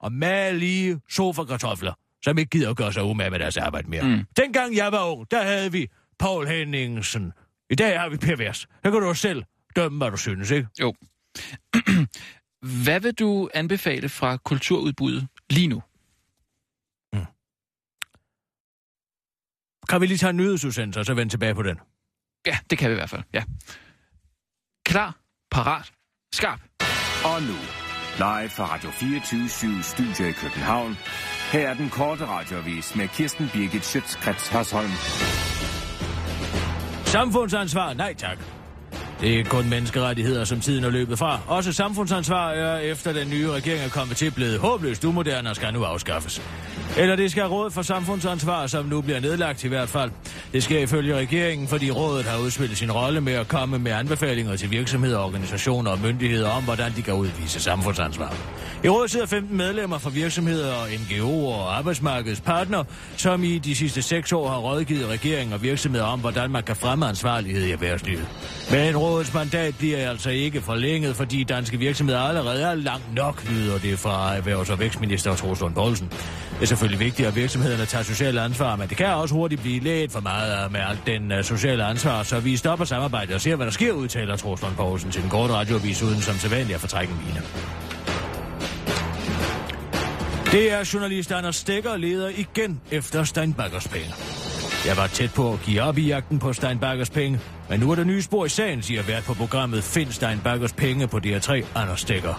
[0.00, 1.92] og magelige sofakartofler,
[2.24, 4.02] som ikke gider at gøre sig umage med deres arbejde mere.
[4.02, 4.24] Mm.
[4.36, 7.32] Dengang jeg var ung, der havde vi Paul Henningsen.
[7.70, 8.66] I dag har vi Per Vers.
[8.84, 9.42] Der kan du selv
[9.76, 10.68] dømme, hvad du synes, ikke?
[10.80, 10.94] Jo.
[12.84, 15.82] Hvad vil du anbefale fra kulturudbuddet lige nu?
[19.88, 21.78] Kan vi lige tage en nyhedsudsendelse, og så vende tilbage på den?
[22.46, 23.22] Ja, det kan vi i hvert fald.
[23.32, 23.44] Ja.
[24.86, 25.18] Klar,
[25.50, 25.92] parat,
[26.32, 26.60] skarp.
[27.24, 27.58] Og nu,
[28.16, 30.96] live fra Radio 24 Studio i København.
[31.52, 34.90] Her er den korte radiovis med Kirsten Birgit Schøtzgrads Hasholm.
[37.06, 37.94] Samfundsansvar?
[37.94, 38.38] Nej tak.
[39.20, 41.40] Det er kun menneskerettigheder, som tiden er løbet fra.
[41.46, 45.72] Også samfundsansvar er efter den nye regering er kommet til blevet håbløst umoderne og skal
[45.72, 46.42] nu afskaffes.
[46.96, 50.10] Eller det skal råd for samfundsansvar, som nu bliver nedlagt i hvert fald.
[50.52, 54.56] Det sker ifølge regeringen, fordi rådet har udspillet sin rolle med at komme med anbefalinger
[54.56, 58.36] til virksomheder, organisationer og myndigheder om, hvordan de kan udvise samfundsansvar.
[58.84, 62.84] I rådet sidder 15 medlemmer fra virksomheder og NGO'er og arbejdsmarkedets partner,
[63.16, 66.76] som i de sidste seks år har rådgivet regeringen og virksomheder om, hvordan man kan
[66.76, 68.26] fremme ansvarlighed i erhvervslivet.
[68.70, 73.78] Men rådets mandat bliver altså ikke forlænget, fordi danske virksomheder allerede er langt nok, lyder
[73.78, 76.08] det fra erhvervs- og vækstminister Troels Lund Poulsen.
[76.08, 79.80] Det er selvfølgelig vigtigt, at virksomhederne tager socialt ansvar, men det kan også hurtigt blive
[79.80, 83.56] lidt for meget med alt den øh, sociale ansvar, så vi stopper samarbejdet og ser,
[83.56, 86.80] hvad der sker, udtaler Troels Lund Poulsen til den korte radioavis uden som sædvanligt at
[86.80, 87.42] fortrække en mine.
[90.52, 94.14] Det er journalist Anders Stikker leder igen efter Steinbakkers penge.
[94.86, 97.94] Jeg var tæt på at give op i jagten på Steinbakkers penge, men nu er
[97.94, 102.00] der nye spor i sagen, siger vært på programmet Find Steinbakkers penge på DR3, Anders
[102.00, 102.34] Stikker.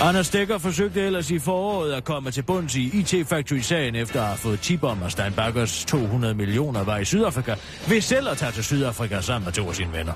[0.00, 4.26] Anders Dækker forsøgte ellers i foråret at komme til bunds i IT Factory-sagen efter at
[4.26, 7.54] have fået tip om, at Steinbakkers 200 millioner var i Sydafrika,
[7.88, 10.12] ved selv at tage til Sydafrika sammen med to af sine venner.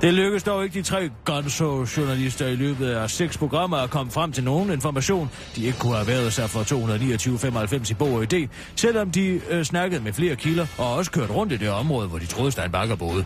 [0.00, 4.32] Det lykkedes dog ikke de tre Gonzo-journalister i løbet af seks programmer at komme frem
[4.32, 8.48] til nogen information, de ikke kunne have været sig for 229,95 i Bog og ID,
[8.76, 12.18] selvom de øh, snakkede med flere kilder og også kørte rundt i det område, hvor
[12.18, 13.24] de troede Steinbakker boede.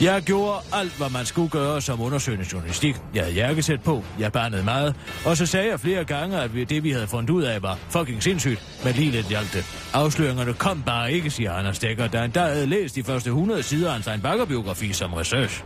[0.00, 2.96] Jeg gjorde alt, hvad man skulle gøre som undersøgende journalistik.
[3.14, 6.50] Jeg havde jakkesæt på, jeg bandede meget, og og så sagde jeg flere gange, at
[6.68, 9.64] det vi havde fundet ud af var fucking sindssygt, men lige lidt hjalp det.
[9.92, 13.62] Afsløringerne kom bare ikke, siger Anders Dækker, da han der havde læst de første 100
[13.62, 15.64] sider af en Steinbakker-biografi som research.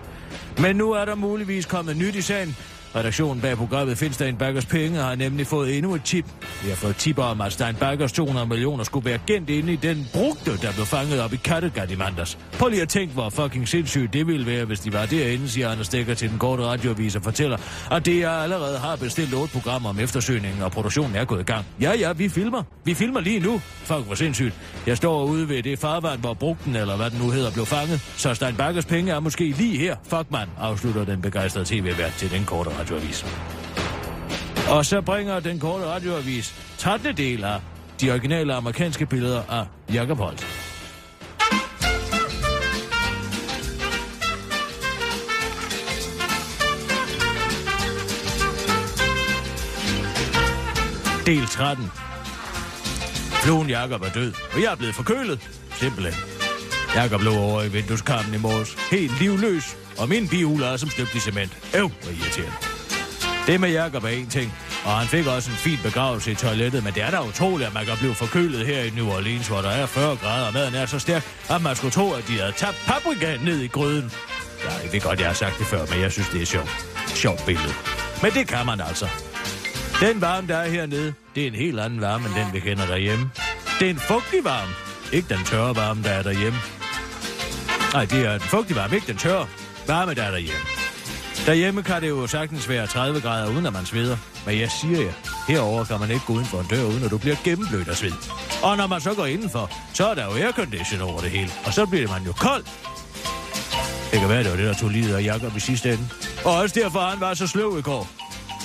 [0.59, 2.57] Men nu er der muligvis kommet nyt i sagen.
[2.94, 6.25] Redaktionen bag programmet Find Steinbakkers Penge har nemlig fået endnu et tip.
[6.62, 10.09] Vi har fået tip om, at Steinbakkers 200 millioner skulle være gemt inde i den
[10.12, 12.38] brugte, der blev fanget op i Kattegat i mandags.
[12.53, 15.70] Prøv lige at tænke, hvor fucking sindssygt det ville være, hvis de var derinde, siger
[15.70, 17.57] Anders Stikker til den korte radioavis og fortæller,
[17.90, 21.44] at det jeg allerede har bestilt otte programmer om eftersøgningen, og produktionen er gået i
[21.44, 21.64] gang.
[21.81, 22.62] Ja, ja, vi filmer.
[22.85, 23.61] Vi filmer lige nu.
[23.64, 24.55] Fuck, hvor sindssygt.
[24.87, 28.01] Jeg står ude ved det farvand, hvor brugten, eller hvad den nu hedder, blev fanget.
[28.16, 29.96] Så Steinbakkers penge er måske lige her.
[30.03, 33.27] Fuck, mand, afslutter den begejstrede tv-vært til den korte radioavis.
[34.69, 37.17] Og så bringer den korte radioavis 13.
[37.17, 37.61] del af
[38.01, 40.47] de originale amerikanske billeder af Jacob Holt.
[51.27, 51.91] Del 13.
[53.43, 55.51] Fluen Jakob er død, og jeg er blevet forkølet.
[55.71, 56.15] Simpelthen.
[56.95, 61.15] Jakob lå over i vindueskarmen i morges, helt livløs, og min bihul er som støbt
[61.15, 61.59] i cement.
[61.75, 62.65] Øv, hvor irriterende.
[63.46, 64.52] Det med Jakob er en ting,
[64.85, 67.74] og han fik også en fin begravelse i toilettet, men det er da utroligt, at
[67.74, 70.74] man kan blive forkølet her i New Orleans, hvor der er 40 grader, og maden
[70.74, 74.12] er så stærk, at man skulle tro, at de havde tabt paprika ned i gryden.
[74.64, 76.87] Ja, jeg ved godt, jeg har sagt det før, men jeg synes, det er sjovt.
[77.06, 77.74] Sjovt billede.
[78.22, 79.09] Men det kan man altså.
[80.00, 82.87] Den varme, der er hernede, det er en helt anden varme, end den, vi kender
[82.87, 83.30] derhjemme.
[83.80, 84.72] Det er en fugtig varme.
[85.12, 86.59] Ikke den tørre varme, der er derhjemme.
[87.92, 89.46] Nej, det er den fugtige varme, ikke den tørre
[89.87, 90.76] varme, der er derhjemme.
[91.46, 94.16] Derhjemme kan det jo sagtens være 30 grader, uden at man sveder.
[94.46, 95.12] Men jeg siger jer,
[95.48, 97.96] herover kan man ikke gå ind for en dør, uden at du bliver gennemblødt af
[97.96, 98.12] sved.
[98.62, 101.50] Og når man så går indenfor, så er der jo aircondition over det hele.
[101.66, 102.64] Og så bliver man jo kold.
[104.11, 106.09] Det kan være, det var det, der tog livet af Jacob i sidste ende.
[106.44, 108.09] Og også derfor, han var så sløv i går.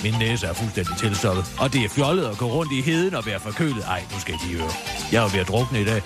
[0.02, 3.26] Min næse er fuldstændig tilstoppet, og det er fjollet at gå rundt i heden og
[3.26, 3.84] være forkølet.
[3.84, 4.70] Ej, nu skal de høre.
[5.12, 6.02] Jeg er ved at drukne i dag.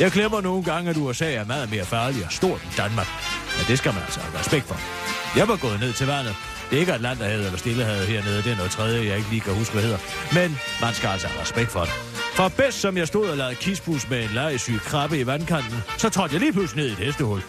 [0.00, 3.08] Jeg glemmer nogle gange, at USA er meget mere farlig og stort end Danmark.
[3.56, 5.11] Men det skal man altså have respekt for.
[5.36, 6.34] Jeg var gået ned til vandet.
[6.70, 8.42] Det er ikke Atlanterhavet eller Stillehavet hernede.
[8.42, 9.98] Det er noget tredje, jeg ikke lige kan huske, hvad hedder.
[10.32, 11.92] Men man skal altså have respekt for det.
[12.34, 16.08] For bedst som jeg stod og lavede kispus med en lejesyg krabbe i vandkanten, så
[16.10, 17.42] trådte jeg lige pludselig ned i et hestehul.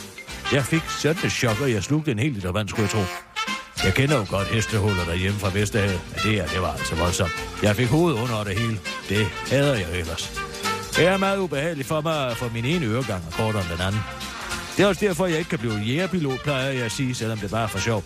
[0.53, 3.03] Jeg fik sådan et chok, og jeg slugte en hel liter vand, skulle jeg tro.
[3.83, 7.31] Jeg kender jo godt hestehuller derhjemme fra Vesterhavet, men det her, det var altså voldsomt.
[7.63, 8.79] Jeg fik hovedet under det hele.
[9.09, 10.41] Det hader jeg ellers.
[10.95, 13.81] Det er meget ubehageligt for mig at få min ene øregang og kortere end den
[13.81, 14.01] anden.
[14.77, 17.51] Det er også derfor, jeg ikke kan blive jægerpilot, plejer jeg at sige, selvom det
[17.51, 18.03] bare er for sjov.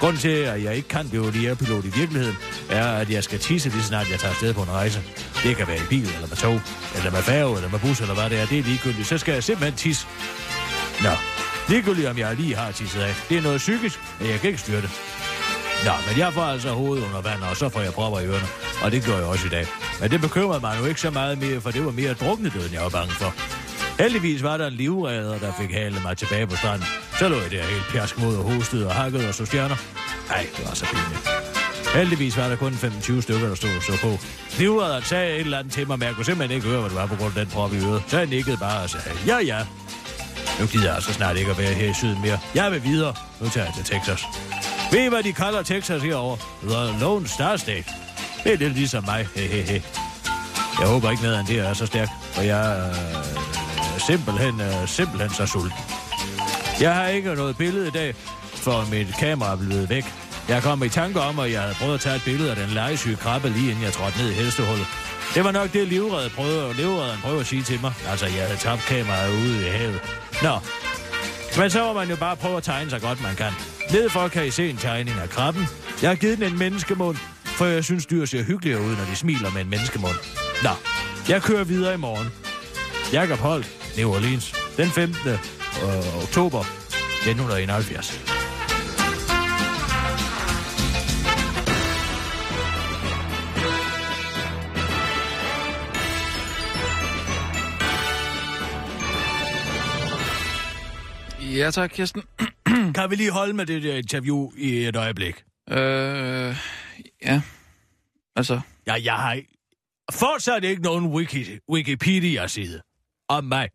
[0.00, 2.36] Grunden til, at jeg ikke kan blive jægerpilot i virkeligheden,
[2.70, 5.02] er, at jeg skal tisse lige snart jeg tager afsted på en rejse.
[5.42, 6.60] Det kan være i bil, eller med tog,
[6.96, 8.46] eller med færge, eller med bus, eller hvad det er.
[8.46, 9.08] Det er ligegyldigt.
[9.08, 10.06] Så skal jeg simpelthen tisse.
[11.02, 11.10] Nå,
[11.68, 13.14] ligegyldigt om jeg lige har tisset af.
[13.28, 14.90] Det er noget psykisk, men jeg kan ikke styre det.
[15.84, 18.46] Nå, men jeg får altså hovedet under vand, og så får jeg propper i ørerne.
[18.82, 19.66] Og det gør jeg også i dag.
[20.00, 22.82] Men det bekymrede mig nu ikke så meget mere, for det var mere druknedøden, jeg
[22.82, 23.61] var bange for.
[23.98, 26.86] Heldigvis var der en livredder, der fik halet mig tilbage på stranden.
[27.18, 29.76] Så lå jeg der helt pjask mod og hostede og hakkede og så stjerner.
[30.28, 31.28] Nej, det var så pinligt.
[31.94, 34.18] Heldigvis var der kun 25 stykker, der stod og så på.
[34.58, 36.98] Livredderen sagde et eller andet til mig, men jeg kunne simpelthen ikke høre, hvad det
[36.98, 38.02] var på grund af den prop i øret.
[38.08, 39.58] Så jeg nikkede bare og sagde, ja ja.
[40.60, 42.38] Nu gider jeg altså snart ikke at være her i syden mere.
[42.54, 43.14] Jeg vil videre.
[43.40, 44.24] Nu tager jeg til Texas.
[44.92, 46.36] Ved I, hvad de kalder Texas herover?
[46.62, 47.84] The Lone Star State.
[48.44, 49.28] Det er lidt ligesom mig.
[49.34, 49.82] Hehehe.
[50.80, 53.51] Jeg håber ikke at det er så stærk, for jeg øh,
[54.06, 55.78] simpelthen, øh, simpelthen så sulten.
[56.80, 58.14] Jeg har ikke noget billede i dag,
[58.54, 60.04] for mit kamera er blevet væk.
[60.48, 62.68] Jeg kom i tanke om, at jeg havde prøvet at tage et billede af den
[62.68, 64.86] legesyge krabbe, lige inden jeg trådte ned i hestehullet.
[65.34, 67.92] Det var nok det, livredden prøvede, livredden prøvede at sige til mig.
[68.10, 70.00] Altså, jeg havde tabt kameraet ude i havet.
[70.42, 70.58] Nå,
[71.58, 73.52] men så må man jo bare prøve at tegne så godt man kan.
[73.92, 75.66] Nedefor kan I se en tegning af krabben.
[76.02, 79.16] Jeg har givet den en menneskemund, for jeg synes, dyr ser hyggeligere ud, når de
[79.16, 80.14] smiler med en menneskemund.
[80.62, 80.70] Nå,
[81.28, 82.28] jeg kører videre i morgen.
[83.12, 85.28] Jakob Holt, New Orleans, den 15.
[85.28, 88.32] Øh, oktober 1971.
[101.56, 102.22] Ja tak, Kirsten.
[102.94, 105.44] Kan vi lige holde med det der interview i et øjeblik?
[105.70, 106.56] Øh,
[107.22, 107.42] ja,
[108.36, 109.48] altså, Ja, jeg har ikke...
[110.12, 112.82] Fortsat ikke nogen wiki, Wikipedia-side
[113.28, 113.68] om mig.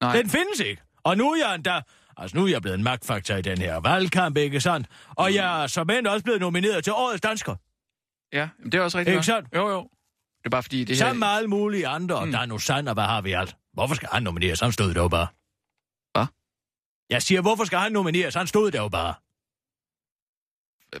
[0.00, 0.16] Nej.
[0.16, 0.82] Den findes ikke.
[1.04, 1.82] Og nu er jeg endda...
[2.16, 4.88] Altså, nu er jeg blevet en magtfaktor i den her valgkamp, ikke sandt?
[5.16, 7.56] Og jeg er som end også blevet nomineret til Årets Dansker.
[8.32, 9.14] Ja, det er også rigtigt.
[9.14, 9.48] Ikke sandt?
[9.54, 9.80] Jo, jo.
[10.38, 11.04] Det er bare fordi, det her...
[11.04, 12.32] Sammen med alle mulige andre, og Mm.
[12.32, 13.56] der er nu sand, og hvad har vi alt?
[13.72, 14.60] Hvorfor skal han nomineres?
[14.60, 15.26] Han stod der jo bare.
[16.14, 16.26] Hvad?
[17.10, 18.34] Jeg siger, hvorfor skal han nomineres?
[18.34, 19.14] Han stod der jo bare.
[20.88, 21.00] Hvad?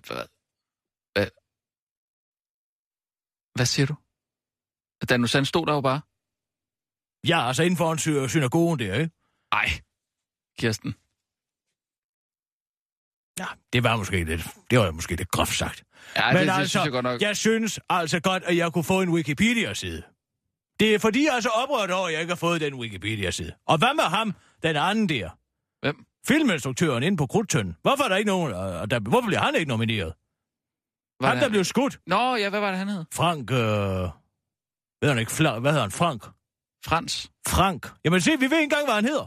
[1.14, 1.30] Hvad?
[3.54, 3.94] Hvad siger du?
[5.08, 6.00] Dan Sand stod der jo bare.
[7.28, 9.10] Ja, altså inden for en sy- synagogen der, ikke?
[9.52, 9.68] Ej,
[10.58, 10.94] Kirsten.
[13.38, 15.82] Ja, det var måske lidt, det var måske lidt groft sagt.
[16.16, 17.20] Ja, Men det, det altså, synes jeg godt nok.
[17.20, 20.02] Jeg synes altså godt, at jeg kunne få en Wikipedia-side.
[20.80, 23.52] Det er fordi, jeg er så oprørt over, at jeg ikke har fået den Wikipedia-side.
[23.66, 25.30] Og hvad med ham, den anden der?
[25.80, 26.06] Hvem?
[26.26, 27.76] Filminstruktøren inde på Krudtønden.
[27.82, 30.14] Hvorfor er der ikke nogen, øh, der, hvorfor bliver han ikke nomineret?
[31.20, 32.00] Var Han, der blev skudt.
[32.06, 33.04] Nå, ja, hvad var det, han hed?
[33.14, 33.56] Frank, øh...
[35.00, 35.58] Ved han ikke, Fla...
[35.58, 35.90] hvad hedder han?
[35.90, 36.22] Frank?
[36.86, 37.30] Frans.
[37.48, 37.86] Frank.
[38.04, 39.26] Jamen se, vi ved ikke engang, hvad han hedder.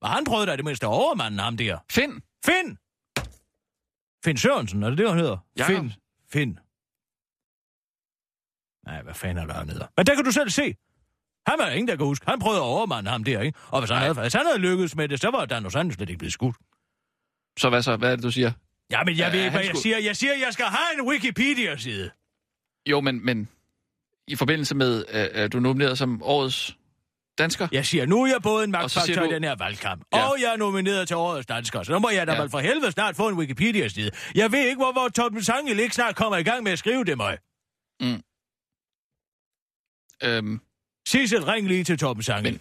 [0.00, 1.78] Og han prøvede da det mindste overmanden, ham der.
[1.90, 2.22] Finn.
[2.46, 2.78] Finn!
[4.24, 5.38] Finn Sørensen, er det det, han hedder?
[5.58, 5.74] Jakob.
[5.76, 5.92] Finn.
[6.32, 6.58] Finn.
[8.86, 9.88] Nej, hvad fanden er der hernede?
[9.96, 10.74] Men der kan du selv se.
[11.46, 12.26] Han var ingen, der kan huske.
[12.28, 13.58] Han prøvede at overmande ham der, ikke?
[13.68, 16.08] Og hvis han, havde, hvis han havde lykkedes med det, så var Dan Sand slet
[16.08, 16.56] ikke blevet skudt.
[17.58, 17.96] Så hvad så?
[17.96, 18.52] Hvad er det, du siger?
[18.90, 19.98] Ja, men jeg Ja, ved ikke, hvad han jeg skulle- siger.
[19.98, 22.10] Jeg siger, jeg skal have en Wikipedia-side.
[22.86, 23.48] Jo, men, men
[24.28, 26.76] i forbindelse med, øh, at du er nomineret som årets
[27.38, 27.68] dansker?
[27.72, 30.30] Jeg siger, nu er jeg både en magtfaktor i du- den her valgkamp, Ja.
[30.30, 32.40] og jeg er nomineret til årets dansker, så nu må jeg da Ja.
[32.40, 34.10] vel for helvede snart få en Wikipedia-side.
[34.34, 37.16] Jeg ved ikke, hvorfor Torben Sangel ikke snart kommer i gang med at skrive det
[37.16, 37.38] mig.
[40.22, 40.60] Øhm,
[41.08, 42.52] Sissel, ring lige til Torben Sangel.
[42.52, 42.60] Men-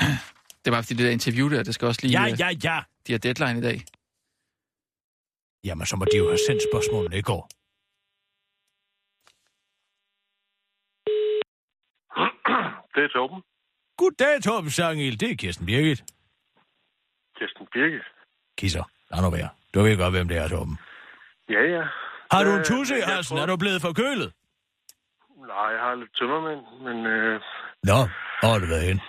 [0.64, 2.20] det var fordi det der interview der, det skal også lige...
[2.22, 2.80] Ja, øh, ja, ja.
[3.06, 3.84] De har deadline i dag.
[5.64, 7.48] Jamen, så må de jo have sendt spørgsmålene i går.
[12.94, 13.42] Det er Torben.
[13.96, 15.20] Goddag, Torben Sangel.
[15.20, 16.00] Det er Kirsten Birgit.
[17.38, 18.00] Kirsten Birke.
[18.58, 19.48] Kisser, lad nu være.
[19.74, 20.78] Du ved godt, hvem det er, Torben.
[21.48, 21.82] Ja, ja.
[22.32, 23.38] Har du en Øh, tusse i halsen?
[23.38, 24.32] Er du blevet forkølet?
[25.52, 26.96] Nej, jeg har lidt tømmermænd, men...
[27.14, 27.40] Øh,
[27.90, 27.98] Nå,
[28.40, 29.00] hvor har du været hen?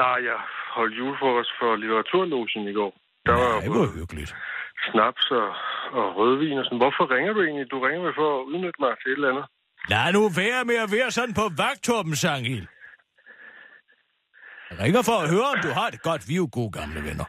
[0.00, 0.38] nej, jeg
[0.76, 2.92] holdt julefrokost for litteraturlogen i går.
[3.26, 4.30] Der var Nej, jo hvor hyggeligt.
[4.90, 5.48] snaps og,
[5.98, 6.82] og rødvin og sådan.
[6.84, 7.70] Hvorfor ringer du egentlig?
[7.70, 9.46] Du ringer vel for at udnytte mig til et eller andet.
[9.88, 12.68] Lad nu være med at være sådan på vagt, Torben Sangel.
[14.70, 16.28] Jeg ringer for at høre, om du har det godt.
[16.28, 17.24] Vi er jo gode gamle venner.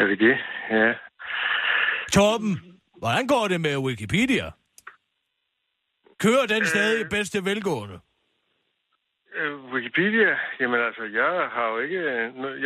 [0.00, 0.36] Er vi det?
[0.70, 0.92] Ja.
[2.12, 2.58] Torben,
[2.98, 4.50] hvordan går det med Wikipedia?
[6.20, 7.10] Kører den stadig Øh.
[7.10, 7.98] bedste velgående?
[9.36, 12.00] Øh, Wikipedia, jamen altså, jeg har jo ikke,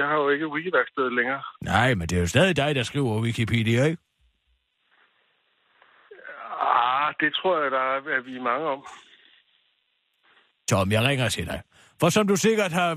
[0.00, 1.42] jeg har jo ikke wikiværksted længere.
[1.60, 4.02] Nej, men det er jo stadig dig, der skriver Wikipedia, ikke?
[6.64, 8.86] Ah, det tror jeg, der er, at vi er mange om.
[10.68, 11.62] Tom, jeg ringer til dig.
[12.00, 12.90] For som du sikkert har,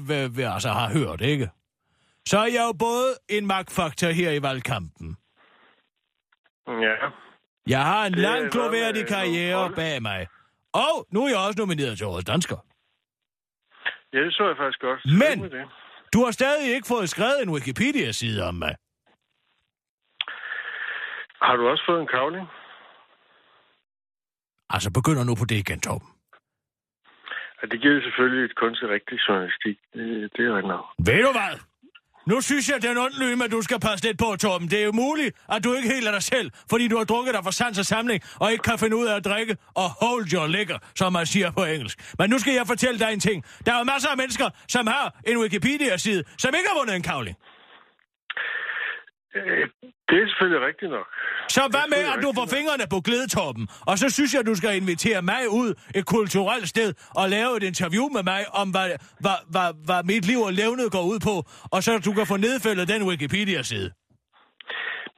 [0.54, 1.50] altså har hørt, ikke?
[2.26, 5.18] Så er jeg jo både en magtfaktor her i valgkampen.
[6.68, 6.96] Ja.
[7.68, 10.28] Jeg har en Det lang, gloværdig med karriere bag mig.
[10.74, 12.58] Og nu er jeg også nomineret til Årets Dansker.
[14.14, 15.04] Ja, det så jeg faktisk også.
[15.22, 15.70] Men-.
[16.14, 18.76] Du har stadig ikke fået skrevet en Wikipedia-side om mig.
[21.42, 22.48] Har du også fået en kavling?
[24.70, 26.08] Altså, begynder nu på det igen, Torben.
[27.62, 29.78] Ja, det giver selvfølgelig et kun til rigtig journalistik.
[29.94, 31.08] Det, det er rigtigt.
[31.08, 31.54] Ved du hvad?
[32.32, 34.68] Nu synes jeg, den onde at du skal passe lidt på, Torben.
[34.72, 37.34] Det er jo muligt, at du ikke helt er dig selv, fordi du har drukket
[37.34, 40.34] dig for sans og samling, og ikke kan finde ud af at drikke og hold
[40.34, 42.16] your liquor, som man siger på engelsk.
[42.20, 43.44] Men nu skal jeg fortælle dig en ting.
[43.66, 47.02] Der er jo masser af mennesker, som har en Wikipedia-side, som ikke har vundet en
[47.02, 47.38] kavling.
[49.38, 49.68] Øh,
[50.10, 51.08] det er selvfølgelig rigtigt nok.
[51.56, 52.56] Så hvad med, at du får nok.
[52.56, 53.64] fingrene på glædetorpen?
[53.92, 55.70] Og så synes jeg, du skal invitere mig ud
[56.00, 56.90] et kulturelt sted
[57.22, 58.90] og lave et interview med mig om, hvad,
[59.24, 61.36] hvad, hvad, hvad mit liv og levnet går ud på,
[61.76, 63.90] og så du kan få nedfældet den Wikipedia-side.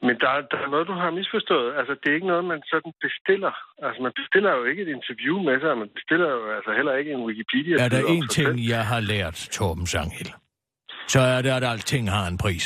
[0.07, 1.69] Men der, er- der er noget, du har misforstået.
[1.79, 3.53] Altså, det er ikke noget, man sådan bestiller.
[3.85, 5.77] Altså, man bestiller jo ikke et interview med sig.
[5.83, 8.59] Man bestiller jo altså heller ikke en wikipedia Er der en ting, selv.
[8.73, 10.31] jeg har lært, Torben Sanghild,
[11.13, 12.65] så er det, at alting har en pris.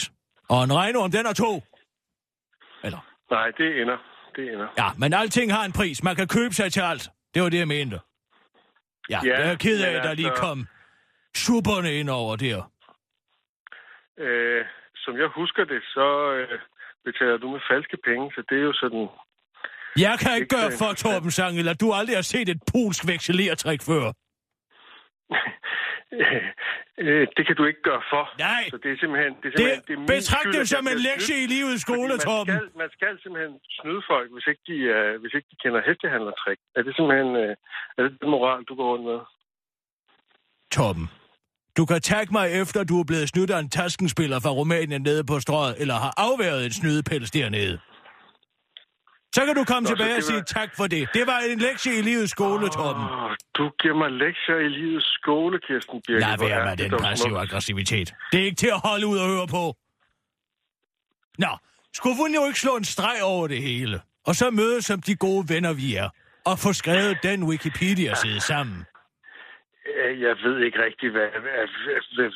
[0.53, 1.51] Og en regnorm, den er to.
[2.83, 3.97] Eller, Nej, det ender.
[4.35, 4.67] Det ender.
[4.77, 6.03] ja, men alting har en pris.
[6.03, 7.09] Man kan købe sig til alt.
[7.33, 7.99] Det var det, jeg mente.
[9.09, 10.67] Ja, Ja, jeg er ked af, at der lige altså- kom
[11.35, 12.71] supperne ind over der.
[14.19, 16.59] Øh, som jeg husker det, så øh,
[17.05, 19.07] betaler du med falske penge, så det er jo sådan...
[19.97, 20.93] Jeg kan ikke Ikke gøre for.
[20.93, 24.05] Torben Sangel, at du aldrig har set et polsk vekselertrik før.
[27.05, 28.23] Øh, det kan du ikke gøre for.
[28.49, 28.63] Nej.
[28.71, 29.31] Så det er simpelthen...
[29.41, 31.83] Det, er Det, simpelthen, det er min betragt skyld, det som en lektie i livets
[31.83, 32.55] fordi skole, man Torben.
[32.55, 36.59] Skal, man skal simpelthen snyde folk, hvis ikke de, uh, hvis ikke de kender hestehandlertrik.
[36.77, 37.51] Er det simpelthen uh,
[37.97, 39.19] er det den moral, du går rundt med?
[40.75, 41.05] Torben,
[41.77, 45.23] du kan tagge mig efter, du er blevet snydt af en taskenspiller fra Rumænien nede
[45.31, 47.75] på strøget, eller har afværet en snydepels dernede.
[49.35, 51.09] Så kan du komme Nå, tilbage og sige var- tak for det.
[51.13, 53.03] Det var en lektie i livets skole, Torben.
[53.03, 56.19] Åh, du giver mig lektier i livets skole, Kirsten Birke.
[56.19, 58.13] Lad være med den passive aggressivitet.
[58.31, 59.63] Det er ikke til at holde ud og høre på.
[61.43, 61.51] Nå,
[61.93, 65.15] skulle hun jo ikke slå en streg over det hele, og så mødes som de
[65.15, 66.09] gode venner, vi er,
[66.45, 68.85] og få skrevet den Wikipedia-side sammen.
[69.95, 71.27] Øh, Jeg ved ikke rigtig, hvad...
[71.43, 72.29] hvad, hvad, hvad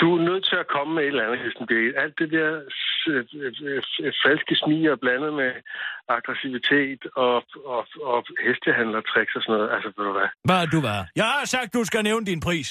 [0.00, 1.66] du er nødt til at komme med et eller andet, Kirsten.
[2.02, 2.50] Alt det der
[3.08, 5.50] øh, øh, øh, falske smiger blandet med
[6.08, 7.36] aggressivitet og,
[7.74, 9.70] og, og hestehandlertricks og sådan noget.
[9.74, 10.28] Altså, ved du hvad?
[10.44, 11.00] Hvad du var?
[11.16, 12.68] Jeg har sagt, du skal nævne din pris.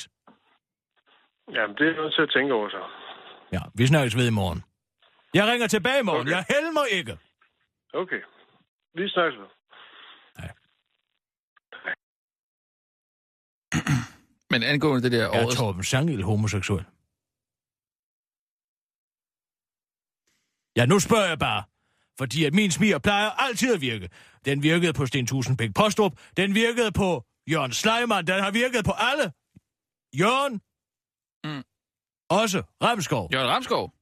[1.56, 2.82] Jamen, det er nødt til at tænke over så.
[3.56, 4.64] Ja, vi snakkes ved i morgen.
[5.34, 6.28] Jeg ringer tilbage i morgen.
[6.28, 6.36] Okay.
[6.36, 7.18] Jeg helmer ikke.
[7.94, 8.22] Okay.
[8.96, 9.48] Vi snakkes ved.
[14.50, 15.56] Men angående det der Er årets...
[15.58, 16.86] Torben Sangel homoseksuel?
[20.78, 21.64] Ja, nu spørger jeg bare.
[22.18, 24.10] Fordi at min smiger plejer altid at virke.
[24.46, 26.14] Den virkede på Sten Tusindbæk Postrup.
[26.38, 28.28] Den virkede på Jørgen Sleiman.
[28.28, 29.24] Den har virket på alle.
[30.22, 30.54] Jørgen.
[31.48, 31.64] Mm.
[32.30, 33.30] Også Ramskov.
[33.34, 33.94] Jørgen Ramskov,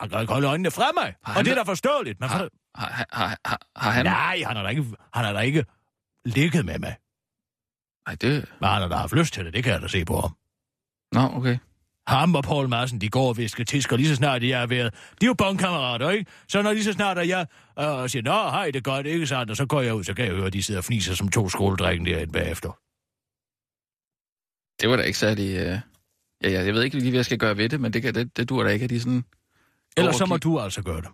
[0.00, 1.14] Han kan ikke holde øjnene fra mig.
[1.22, 2.20] Har Og det er da- da forståeligt.
[2.20, 2.48] Men har, for...
[2.74, 4.04] har, har, har, har han...
[4.04, 5.64] Nej, han har da ikke, han har da ikke
[6.24, 6.96] ligget med mig.
[8.06, 8.48] Nej, det...
[8.60, 9.54] Men han har da haft lyst til det.
[9.54, 10.30] Det kan jeg da se på ham.
[11.12, 11.58] Nå, okay.
[12.06, 14.84] Ham og Paul Madsen, de går og visker tisker lige så snart de er ved.
[14.84, 14.90] De
[15.22, 16.30] er jo bondkammerater, ikke?
[16.48, 17.46] Så når lige så snart at jeg
[17.78, 19.50] øh, siger, nå, hej, det er godt, ikke sandt?
[19.50, 21.28] Og så går jeg ud, så kan jeg høre, at de sidder og fniser som
[21.28, 22.78] to skoledrikken derinde bagefter.
[24.80, 25.56] Det var da ikke særlig...
[25.56, 25.78] Øh...
[26.42, 28.14] Ja, ja, jeg ved ikke lige, hvad jeg skal gøre ved det, men det, kan,
[28.14, 29.24] det, det dur da ikke, at de sådan...
[29.96, 31.08] Eller så må du altså gøre det.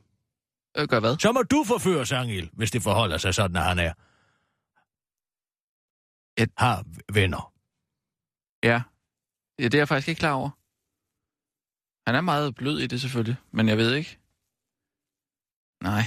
[0.78, 1.16] Øh, gør hvad?
[1.18, 3.92] Så må du forføre Sangil, hvis det forholder sig sådan, at han er
[6.38, 7.52] Et- har venner.
[8.64, 8.82] Ja.
[9.58, 10.50] ja, det er jeg faktisk ikke klar over.
[12.10, 14.18] Han er meget blød i det selvfølgelig, men jeg ved ikke.
[15.82, 16.02] Nej.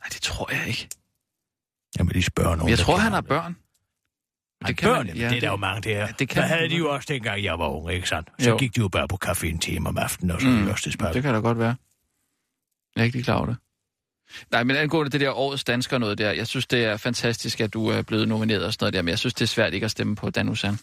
[0.00, 0.88] Nej, det tror jeg ikke.
[1.96, 2.70] Jeg må lige spørge nogen.
[2.70, 3.28] Jeg der tror, han har det.
[3.28, 3.56] børn.
[4.66, 5.98] Det kan børn, man- ja, det er der det- jo mange der.
[5.98, 8.30] ja, det kan Hvad havde man de jo også, dengang jeg var ung, ikke sandt?
[8.38, 8.56] Så Jo.
[8.58, 11.14] gik de jo bare på kaffe en time om aftenen, og så Mm, ørstedspakke.
[11.14, 11.76] Det kan da godt være.
[12.96, 13.56] Jeg er ikke lige klar over det.
[14.50, 17.74] Nej, men angående det der årets dansker noget der, jeg synes, det er fantastisk, at
[17.74, 19.84] du er blevet nomineret og sådan noget der, men jeg synes, det er svært ikke
[19.84, 20.74] at stemme på Dan Usan.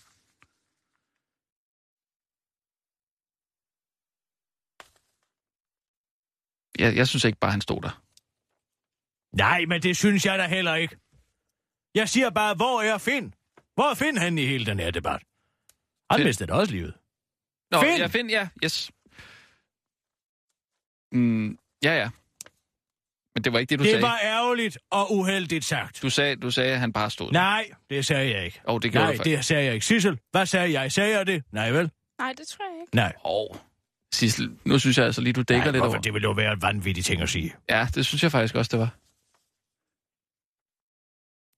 [6.80, 8.02] Jeg, jeg synes ikke bare, han stod der.
[9.38, 10.96] Nej, men det synes jeg da heller ikke.
[11.96, 13.34] Jeg siger bare, hvor er Finn?
[13.76, 15.22] Hvor er Finn han i hele den her debat?
[16.10, 16.28] Han Finn.
[16.28, 16.94] mistede også livet.
[17.72, 17.98] Nå, Finn!
[17.98, 18.92] ja, Finn, ja, yes.
[21.12, 22.10] Mm, ja, ja.
[23.36, 24.04] Men det var ikke det, du det sagde.
[24.04, 26.02] var ærgerligt og uheldigt sagt.
[26.02, 27.34] Du sagde, du sagde, at han bare stod der.
[27.34, 28.62] Nej, det sagde jeg ikke.
[28.68, 29.86] Åh, det Nej, det sagde jeg ikke.
[29.86, 30.92] Sissel, hvad sagde jeg?
[30.92, 31.44] Sagde jeg det?
[31.52, 31.92] Nej, vel?
[32.20, 32.96] Nej, det tror jeg ikke.
[32.96, 33.14] Nej.
[33.26, 33.56] Åh,
[34.14, 35.94] Sissel, nu synes jeg altså lige, du dækker Nej, lidt hvorfor?
[35.96, 36.02] over.
[36.02, 37.54] Det ville jo være en vanvittig ting at sige.
[37.70, 38.90] Ja, det synes jeg faktisk også, det var.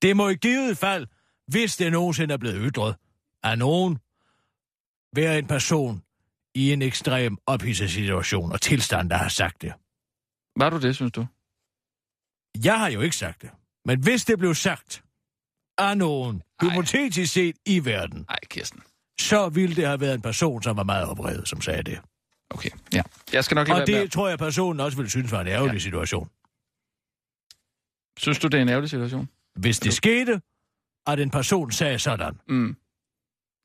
[0.02, 1.08] Det må i givet fald,
[1.48, 2.96] hvis det nogensinde er blevet ytret
[3.44, 3.98] af nogen,
[5.16, 6.04] være en person
[6.56, 9.74] i en ekstrem ophidset situation og tilstand, der har sagt det.
[10.58, 11.26] Var du det, synes du?
[12.64, 13.52] Jeg har jo ikke sagt det.
[13.86, 15.04] Men hvis det blev sagt
[15.78, 16.70] af nogen, Ej.
[16.70, 18.84] hypotetisk set i verden, Nej, Kirsten.
[19.20, 22.02] så ville det have været en person, som var meget oprevet, som sagde det.
[22.50, 23.02] Okay, ja.
[23.34, 24.10] Jeg skal nok lade Og det med.
[24.10, 25.80] tror jeg, personen også ville synes var en ærgerlig Ja.
[25.80, 26.30] situation.
[28.18, 29.30] Synes du, det er en ærgerlig situation?
[29.56, 30.42] Hvis det skete,
[31.08, 32.78] at en person sagde sådan, Mm.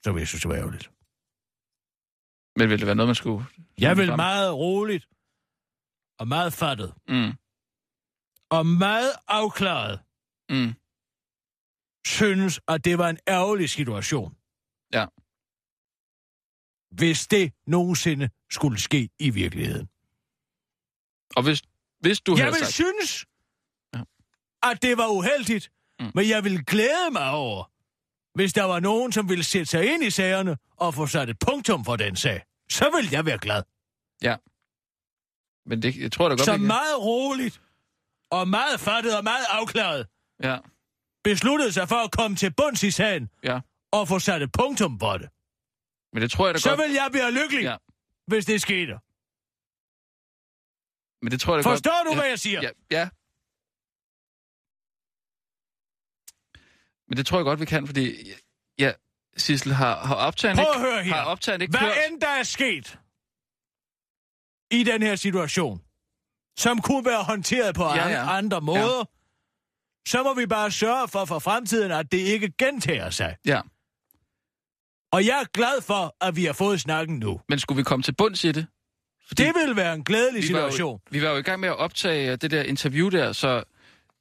[0.05, 0.91] så ville jeg synes, det var ærgerligt.
[2.57, 3.45] Men ville det være noget, man skulle...
[3.79, 5.09] Jeg vil meget roligt
[6.19, 7.33] og meget fattet Mm.
[8.51, 10.01] Og meget afklaret
[10.51, 10.75] Mm.
[12.07, 14.37] synes, at det var en ærgerlig situation.
[14.93, 15.07] Ja.
[16.91, 19.89] Hvis det nogensinde skulle ske i virkeligheden.
[21.37, 21.63] Og hvis,
[22.01, 22.73] hvis du jeg havde vil sagt...
[22.75, 23.27] synes,
[23.95, 24.03] Ja.
[24.71, 25.71] at det var uheldigt,
[26.01, 26.11] Mm.
[26.15, 27.65] men jeg vil glæde mig over,
[28.35, 31.39] hvis der var nogen, som ville sætte sig ind i sagerne og få sat et
[31.39, 32.45] punktum for den sag.
[32.71, 33.63] Så vil jeg være glad.
[35.67, 37.63] Men det, jeg tror da godt, Så meget roligt
[38.31, 40.07] og meget fattet og meget afklaret
[40.43, 40.59] Ja,
[41.25, 43.61] besluttede sig for at komme til bunds i sagen ja.
[43.93, 45.29] og få sat et punktum for det.
[46.13, 46.81] Men det tror jeg da Så godt...
[46.81, 47.77] vil jeg være lykkelig, Ja.
[48.27, 48.93] hvis det skete.
[51.23, 52.07] Men det tror jeg da Forstår godt...
[52.07, 52.19] du, ja.
[52.21, 52.61] hvad jeg siger?
[52.63, 53.09] Ja, ja.
[57.09, 58.33] Men det tror jeg godt, vi kan, fordi...
[58.79, 58.93] Ja,
[59.37, 61.15] Sissel, har, har optagen Prøv at høre her.
[61.15, 61.97] Har optagen ikke Hvad kørt?
[62.11, 62.99] end der er sket
[64.71, 65.83] i den her situation,
[66.59, 69.05] som kunne være håndteret på Ja, ja, andre måder, ja.
[70.09, 73.37] så må vi bare sørge for for fremtiden, at det ikke gentager sig.
[73.47, 73.61] Ja,
[75.13, 77.41] Og jeg er glad for, at vi har fået snakken nu.
[77.49, 78.67] men skulle vi komme til bunds i det?
[79.29, 80.93] Fordi Det vil være en glædelig vi var, situation.
[80.93, 83.65] jo, vi var jo i gang med at optage øh, det der interview der, så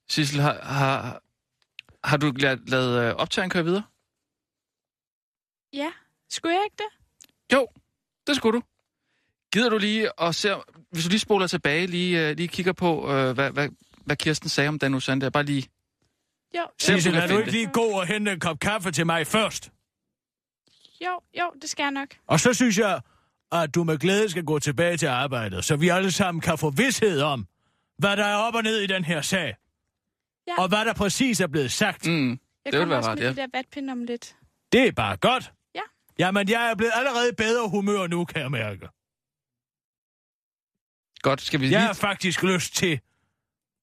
[0.10, 1.22] Sissel, har, har,
[2.04, 3.84] har du lavet, lavet øh, optagen køre videre?
[5.74, 5.92] Ja,
[6.30, 6.90] skulle jeg ikke det?
[7.56, 7.68] Jo,
[8.28, 8.64] det skulle du.
[9.54, 10.56] Gider du lige at se,
[10.92, 13.70] hvis du lige spoler tilbage, lige, uh, lige kigger på, uh, hvad, hvad,
[14.06, 15.68] hvad Kirsten sagde om Dan Usanda, bare lige...
[16.56, 19.72] Jo, Sissel, er du ikke lige god og hente en kop kaffe til mig først?
[21.02, 22.08] jo, jo, det skal jeg nok.
[22.28, 23.02] Og så synes jeg,
[23.52, 26.70] at du med glæde skal gå tilbage til arbejdet, så vi alle sammen kan få
[26.70, 27.48] vidshed om,
[27.98, 29.56] hvad der er op og ned i den her sag.
[30.48, 30.62] Ja.
[30.62, 32.08] Og hvad der præcis er blevet sagt.
[32.08, 32.30] Mm.
[32.30, 33.44] Jeg Det ville kommer være også rart, med ja.
[33.44, 34.36] de der om lidt.
[34.72, 35.52] Det er bare godt.
[35.76, 35.82] Ja.
[36.20, 38.88] Jamen, jeg er blevet allerede i bedre humør nu, kan jeg mærke.
[41.22, 41.80] Godt, skal vi Jeg lige...
[41.80, 43.00] har faktisk lyst til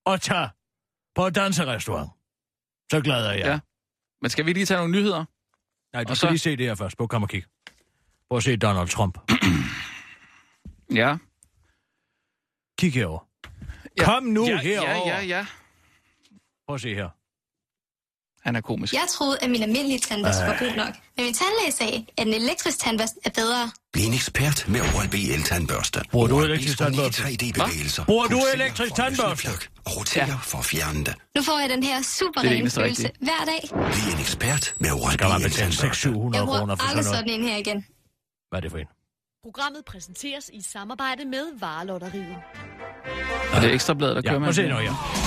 [0.07, 0.49] at tage
[1.15, 2.11] på et danserestaurant.
[2.91, 3.47] Så glad er jeg.
[3.47, 3.61] Ja.
[4.23, 5.25] Men skal vi lige tage nogle nyheder?
[5.93, 6.97] Nej, du Og skal så- lige se det her først.
[6.97, 7.45] Prøv, kom og kig.
[8.29, 9.19] Prøv at se Donald Trump.
[10.95, 11.17] Ja.
[12.79, 13.29] Kig herover.
[13.99, 14.05] Ja.
[14.05, 14.91] Kom nu ja, herover.
[14.91, 15.47] Ja, ja, ja.
[16.67, 17.09] Prøv at se her.
[18.45, 18.93] Han er komisk.
[18.95, 20.95] Jeg troede, at min almindelige tandbørste var god nok.
[21.17, 23.71] Men min tandlæge sagde, at en elektrisk tandbørste er bedre.
[23.93, 26.01] Bliv en ekspert med Oral-B el-tandbørste.
[26.11, 27.23] Bruger du elektrisk tandbørste?
[27.23, 28.05] 3D-bevægelser.
[28.05, 29.49] Bruger du elektrisk tandbørste?
[29.87, 30.35] Og roterer Ja.
[30.43, 31.15] for at fjerne det.
[31.37, 33.63] Nu får jeg den her super er rene følelse hver dag.
[33.93, 36.09] Bliv en ekspert med Oral-B Skal man betale el-tandbørste.
[36.09, 37.41] 600-700 Jeg kroner bruger for aldrig sådan sådan noget?
[37.41, 37.87] en her igen.
[38.51, 38.87] Hvad er det for en?
[39.45, 42.37] Programmet præsenteres i samarbejde med Varelotteriet.
[43.55, 44.49] Og det er ekstrabladet, der Ja, kører prøv med.
[44.49, 45.24] at se nu her.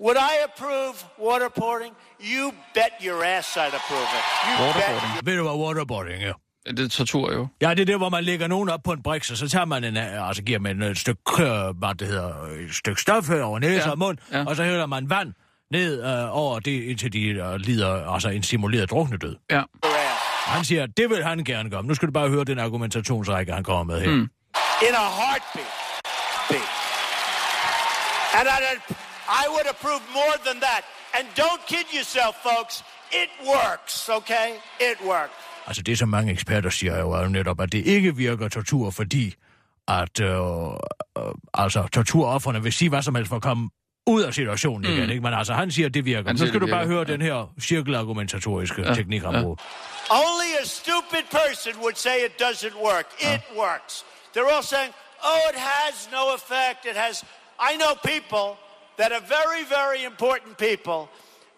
[0.00, 1.94] Would I approve waterboarding?
[2.20, 4.24] You bet your ass I'd approve it.
[4.46, 5.26] You Waterboarding.
[5.26, 6.32] Ved du, hvad waterboarding er?
[6.66, 7.46] Det er tortur jo.
[7.62, 9.64] Ja, det er det, hvor man lægger nogen op på en briks, og så tager
[9.64, 13.28] man en, øh, altså giver man et stykke, øh, hvad det hedder, et stykke stof
[13.28, 14.44] her over næse Ja, og mund, ja.
[14.46, 15.32] og så hælder man vand
[15.70, 19.36] ned øh, over det, indtil de øh, lider altså en simuleret druknedød.
[19.50, 19.62] Ja.
[20.46, 21.82] Han siger, det vil han gerne gøre.
[21.82, 24.10] Nu skal du bare høre den argumentationsrække, han kommer med her.
[24.10, 24.28] Mm.
[24.88, 25.72] In a heartbeat.
[26.48, 26.68] Beat.
[28.38, 28.94] And I'd,
[29.28, 30.82] I would approve more than that.
[31.16, 32.74] And don't kid yourself, folks.
[33.22, 34.48] It works, okay?
[34.80, 35.32] It works.
[35.66, 39.34] Altså det, som mange eksperter siger, er jo netop, at det ikke virker tortur, fordi
[39.88, 43.70] at øh, øh, altså, torturofferne vil sige hvad som helst for at komme
[44.06, 44.96] ud af situationen mm.
[44.96, 45.10] igen.
[45.10, 45.22] Ikke?
[45.22, 46.28] Men altså, han siger, at det virker.
[46.28, 47.12] Han Nu siger, skal det du bare virker, høre ja.
[47.12, 49.40] den her cirkelargumentatoriske Ja, teknik, han ja.
[49.42, 49.56] bruger.
[50.10, 53.06] Only a stupid person would say it doesn't work.
[53.20, 54.04] It works.
[54.34, 54.92] They're all saying,
[55.30, 56.80] oh, it has no effect.
[56.90, 57.24] It has.
[57.70, 58.46] I know people
[58.96, 61.08] that are very, very important people,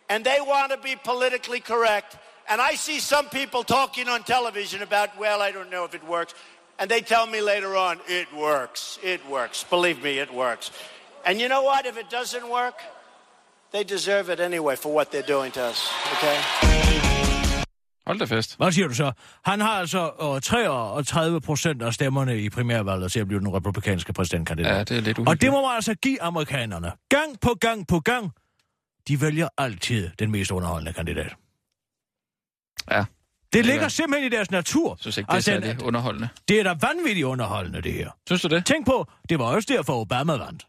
[0.09, 2.17] and they want to be politically correct.
[2.49, 6.05] And I see some people talking on television about, well, I don't know if it
[6.05, 6.35] works.
[6.79, 8.99] And they tell me later on, it works.
[9.03, 9.65] It works.
[9.65, 10.71] Believe me, it works.
[11.25, 11.87] And you know what?
[11.87, 12.81] If it doesn't work,
[13.73, 15.91] they deserve it anyway for what they're doing to us.
[16.13, 17.06] Okay?
[18.07, 18.57] Hold da fest.
[18.57, 19.13] Hvad siger du så?
[19.45, 24.13] Han har altså øh, 33 procent af stemmerne i primærvalget til at blive den republikanske
[24.13, 24.73] præsidentkandidat.
[24.77, 25.41] Ja, det er lidt Og uhyggeligt.
[25.41, 26.93] det må man altså give amerikanerne.
[27.09, 28.31] Gang på gang på gang.
[29.09, 31.35] De vælger altid den mest underholdende kandidat.
[32.91, 33.05] Ja.
[33.53, 33.89] Det ligger ja.
[33.89, 34.91] simpelthen i deres natur.
[34.91, 36.29] Jeg synes ikke, det er Altså, særlig underholdende.
[36.49, 38.11] Det er da vanvittigt underholdende, det her.
[38.27, 38.67] Synes du det?
[38.67, 40.67] Tænk på, det var også derfor, Obama vandt.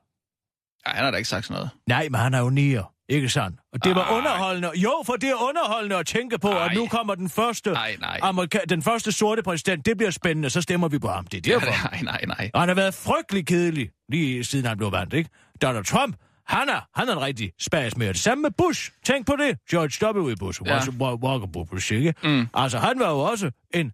[0.88, 1.70] Nej, han har da ikke sagt sådan noget.
[1.88, 3.60] Nej, men han er jo nier, ikke sandt?
[3.74, 4.18] Og det var Ej.
[4.18, 4.72] underholdende.
[4.76, 6.66] Jo, for det er underholdende at tænke på, Ej.
[6.66, 8.20] at nu kommer den første, Nej, nej.
[8.24, 9.86] Amerika- den første sorte præsident.
[9.86, 11.28] Det bliver spændende, så stemmer vi på ham.
[11.28, 11.90] Det er derfor.
[11.92, 12.52] Nej, nej, nej.
[12.54, 15.30] Og han har været frygtelig kedelig, lige siden han blev valgt, ikke?
[15.62, 16.16] Donald Trump,
[16.48, 18.18] han er, han er en rigtig spas med det.
[18.18, 18.92] Samme med Bush.
[19.06, 19.58] Tænk på det.
[19.72, 20.36] George W.
[20.40, 20.62] Bush.
[20.66, 20.80] Ja.
[21.02, 22.14] Walker Bush, ikke?
[22.24, 22.48] Mm.
[22.54, 23.92] Altså, han var jo også en,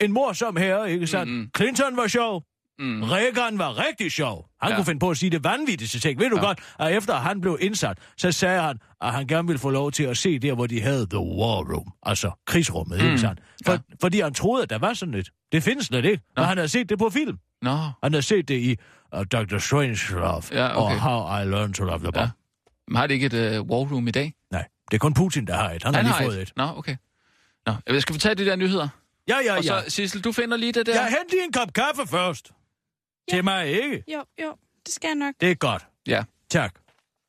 [0.00, 1.32] en morsom herre, ikke sandt?
[1.32, 1.50] Mm.
[1.56, 2.42] Clinton var sjov.
[2.78, 3.02] Mm.
[3.02, 4.48] Reagan var rigtig sjov.
[4.62, 4.76] Han Ja.
[4.76, 6.20] kunne finde på at sige det vanvittigste ting.
[6.20, 6.42] Ved du Ja.
[6.44, 9.92] godt, at efter han blev indsat, så sagde han, at han gerne ville få lov
[9.92, 11.92] til at se der, hvor de havde The War Room.
[12.02, 13.06] Altså krigsrummet, mm.
[13.06, 13.40] ikke sandt?
[13.66, 13.78] For, Ja.
[14.00, 15.28] Fordi han troede, at der var sådan et.
[15.52, 16.22] Det findes slet ikke.
[16.36, 16.40] Nå.
[16.42, 17.38] Men han havde set det på film.
[17.62, 17.70] Nå,
[18.02, 18.76] Han havde set det i
[19.16, 19.58] uh, Dr.
[19.58, 20.94] Strangelove Ja, okay.
[20.96, 22.16] og How I Learned to Love the Bomb.
[22.16, 22.28] Ja.
[22.88, 24.34] Men har de ikke et uh, war room i dag?
[24.52, 25.82] Nej, det er kun Putin, der har et.
[25.82, 26.52] Han, Han har har lige fået et.
[26.56, 26.96] Nå, okay.
[27.66, 28.88] Nå, jeg skal vi tage de der nyheder?
[29.28, 29.82] Ja, ja, Og ja.
[29.82, 30.92] så, Sissel, du finder lige det der.
[30.94, 32.50] Jeg hent lige en kop kaffe først.
[33.30, 33.36] Ja.
[33.36, 34.04] Til mig, ikke?
[34.12, 34.54] Jo, jo,
[34.86, 35.34] det skal jeg nok.
[35.40, 35.86] Det er godt.
[36.06, 36.24] Ja.
[36.50, 36.74] Tak.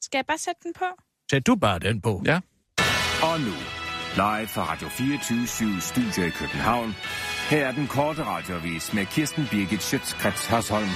[0.01, 0.85] Skal jeg bare sætte den på?
[1.31, 2.21] Sæt du bare den på.
[2.25, 2.39] Ja.
[3.23, 3.53] Og nu,
[4.15, 5.47] live fra Radio 24
[5.81, 6.95] Studio i København.
[7.49, 10.89] Her er den korte radiovis med Kirsten Birgit Schøtzgrads Hasholm.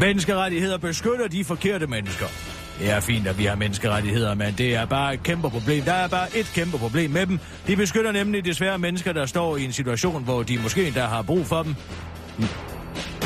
[0.00, 2.26] Menneskerettigheder beskytter de forkerte mennesker.
[2.78, 5.84] Det er fint, at vi har menneskerettigheder, men det er bare et kæmpe problem.
[5.84, 7.38] Der er bare et kæmpe problem med dem.
[7.66, 11.22] De beskytter nemlig desværre mennesker, der står i en situation, hvor de måske endda har
[11.22, 11.74] brug for dem.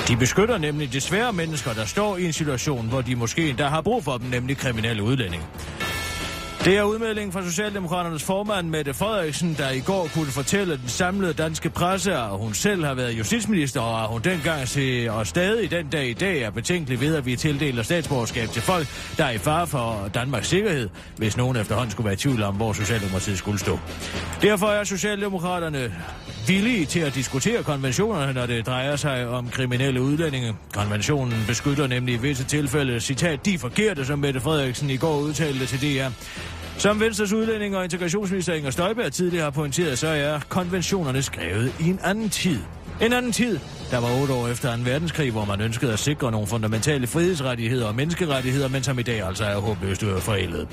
[0.08, 3.80] De beskytter nemlig desværre mennesker, der står i en situation, hvor de måske endda har
[3.80, 5.46] brug for dem, nemlig kriminelle udlændinge.
[6.64, 11.32] Det er udmeldingen fra Socialdemokraternes formand Mette Frederiksen, der i går kunne fortælle den samlede
[11.32, 15.70] danske presse, at hun selv har været justitsminister, og at hun dengang til og stadig
[15.70, 18.86] den dag i dag er betænkelig ved, at vi tildeler statsborgerskab til folk,
[19.16, 22.54] der er i fare for Danmarks sikkerhed, hvis nogen efterhånden skulle være i tvivl om,
[22.54, 23.78] hvor Socialdemokratiet skulle stå.
[24.42, 25.92] Derfor er Socialdemokraterne
[26.46, 30.54] villige til at diskutere konventionerne, når det drejer sig om kriminelle udlændinge.
[30.74, 35.66] Konventionen beskytter nemlig i visse tilfælde, citat, de forkerte, som Mette Frederiksen i går udtalte
[35.66, 36.08] til DR.
[36.82, 41.88] Som Venstres udlænding og integrationsminister Inger Støjberg tidligere har pointeret, så er konventionerne skrevet i
[41.88, 42.58] en anden tid.
[43.00, 43.58] En anden tid,
[43.90, 44.82] der var otte år efter 2.
[44.82, 49.22] verdenskrig, hvor man ønskede at sikre nogle fundamentale frihedsrettigheder og menneskerettigheder, men som i dag
[49.26, 50.68] altså er håbløst forældet.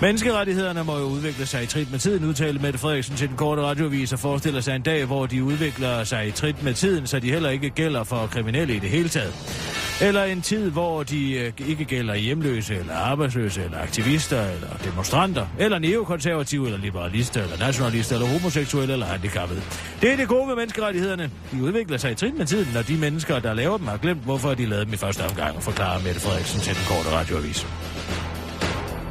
[0.00, 3.62] Menneskerettighederne må jo udvikle sig i trit med tiden, udtalte Mette Frederiksen til den korte
[3.62, 7.20] radiovis og forestiller sig en dag, hvor de udvikler sig i trit med tiden, så
[7.20, 9.34] de heller ikke gælder for kriminelle i det hele taget.
[10.00, 15.46] Eller en tid, hvor de øh, ikke gælder hjemløse, eller arbejdsløse, eller aktivister, eller demonstranter,
[15.58, 19.62] eller neokonservative, eller liberalister, eller nationalister, eller homoseksuelle, eller handicappede.
[20.02, 21.30] Det er det gode ved menneskerettighederne.
[21.52, 24.24] De udvikler sig i trin med tiden, når de mennesker, der laver dem, har glemt,
[24.24, 27.66] hvorfor de lavede dem i første omgang, forklarer Mette Frederiksen til den korte radioavis.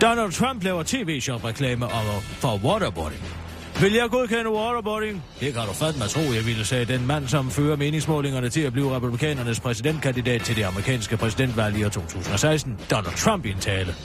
[0.02, 3.37] Donald Trump laver tv-shop-reklame om, for waterboarding.
[3.82, 5.24] Vil jeg godkende waterboarding?
[5.40, 8.74] Det kan du fandme tro, jeg ville, sagde den mand, som fører meningsmålingerne til at
[8.74, 13.96] blive republikanernes præsidentkandidat til det amerikanske præsidentvalg i år 2016, Donald Trump i en tale.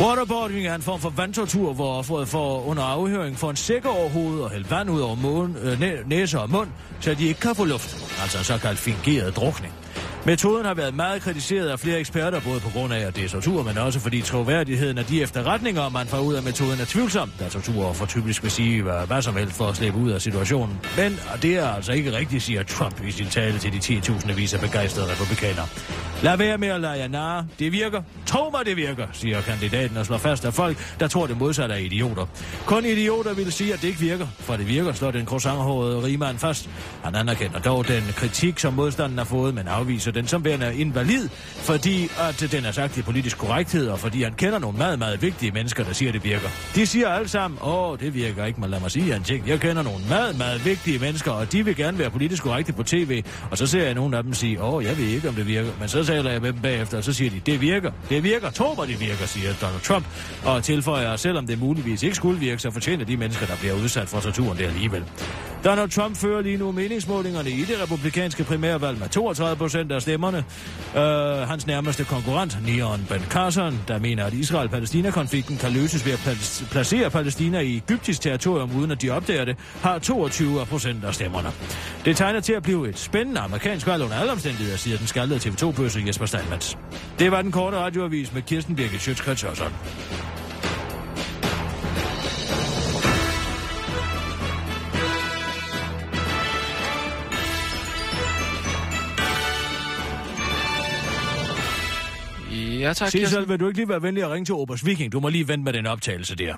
[0.00, 4.08] Waterboarding er en form for vandtortur, hvor offeret får under afhøring for en sikker over
[4.08, 6.68] hovedet og hældt vand ud over måden, øh, næ- næse og mund,
[7.00, 7.96] så de ikke kan få luft.
[8.22, 9.74] Altså en såkaldt fingeret drukning.
[10.26, 13.28] Metoden har været meget kritiseret af flere eksperter, både på grund af, at det er
[13.28, 17.32] tortur, men også fordi troværdigheden af de efterretninger, man får ud af metoden, er tvivlsom,
[17.40, 20.22] da tortur for typisk vil sige hvad, hvad som helst for at slippe ud af
[20.22, 20.80] situationen.
[20.96, 24.32] Men og det er altså ikke rigtigt, siger Trump i sin tale til de 10.000
[24.32, 25.66] vis af begejstrede republikanere.
[26.22, 27.46] Lad være med at lade jer narre.
[27.58, 28.02] Det virker.
[28.26, 31.74] Tro mig, det virker, siger kandidaten og slår fast af folk, der tror det modsatte
[31.74, 32.26] er idioter.
[32.66, 34.26] Kun idioter vil sige, at det ikke virker.
[34.38, 36.70] For det virker, slår den croissanthårede rigmand fast.
[37.04, 41.28] Han anerkender dog den kritik, som modstanden har fået, men afviser den som værende invalid,
[41.56, 45.22] fordi at den er sagt i politisk korrekthed, og fordi han kender nogle meget, meget
[45.22, 46.48] vigtige mennesker, der siger, at det virker.
[46.74, 49.48] De siger alle sammen, åh, det virker ikke, men lad mig sige en ting.
[49.48, 52.82] Jeg kender nogle meget, meget vigtige mennesker, og de vil gerne være politisk korrekte på
[52.82, 55.46] tv, og så ser jeg nogle af dem sige, åh, jeg ved ikke, om det
[55.46, 58.24] virker, men så taler jeg med dem bagefter, og så siger de, det virker, det
[58.24, 60.06] virker, tro mig, det virker, siger Donald Trump,
[60.44, 64.08] og tilføjer, selvom det muligvis ikke skulle virke, så fortjener de mennesker, der bliver udsat
[64.08, 65.04] for torturen det alligevel.
[65.64, 70.44] Donald Trump fører lige nu meningsmålingerne i det republikanske primærvalg med 32 procent af stemmerne.
[70.96, 76.18] Øh, hans nærmeste konkurrent, Neon Ben Carson, der mener, at Israel-Palæstina-konflikten kan løses ved at
[76.70, 81.48] placere Palæstina i egyptisk territorium, uden at de opdager det, har 22 procent af stemmerne.
[82.04, 85.40] Det tegner til at blive et spændende amerikansk valg under alle omstændigheder, siger den skaldede
[85.40, 86.74] TV2-bøsse Jesper Steinmetz.
[87.18, 89.44] Det var den korte radioavis med Kirsten Birgit Schøtzgrads
[102.82, 103.48] Ja, tak, Sissel, Kirsten.
[103.48, 105.12] vil du ikke lige være venlig at ringe til Obers Viking?
[105.12, 106.56] Du må lige vente med den optagelse der.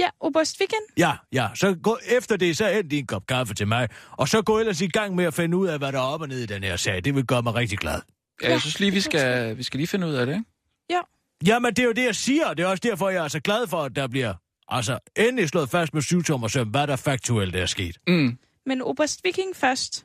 [0.00, 0.82] Ja, Oberst Weekend.
[0.96, 4.28] Ja, ja, så gå efter det, så hent lige en kop kaffe til mig, og
[4.28, 6.28] så gå ellers i gang med at finde ud af, hvad der er op og
[6.28, 7.04] ned i den her sag.
[7.04, 8.00] Det vil gøre mig rigtig glad.
[8.42, 10.44] Ja, jeg synes lige, vi skal, vi skal lige finde ud af det, ikke?
[10.90, 11.00] Ja.
[11.46, 13.66] Jamen, det er jo det, jeg siger, det er også derfor, jeg er så glad
[13.66, 14.34] for, at der bliver
[14.68, 17.98] altså endelig slået fast med syvtommer søm, hvad der faktuelt er sket.
[18.08, 18.38] Mm.
[18.66, 20.04] Men Oberst Viking først.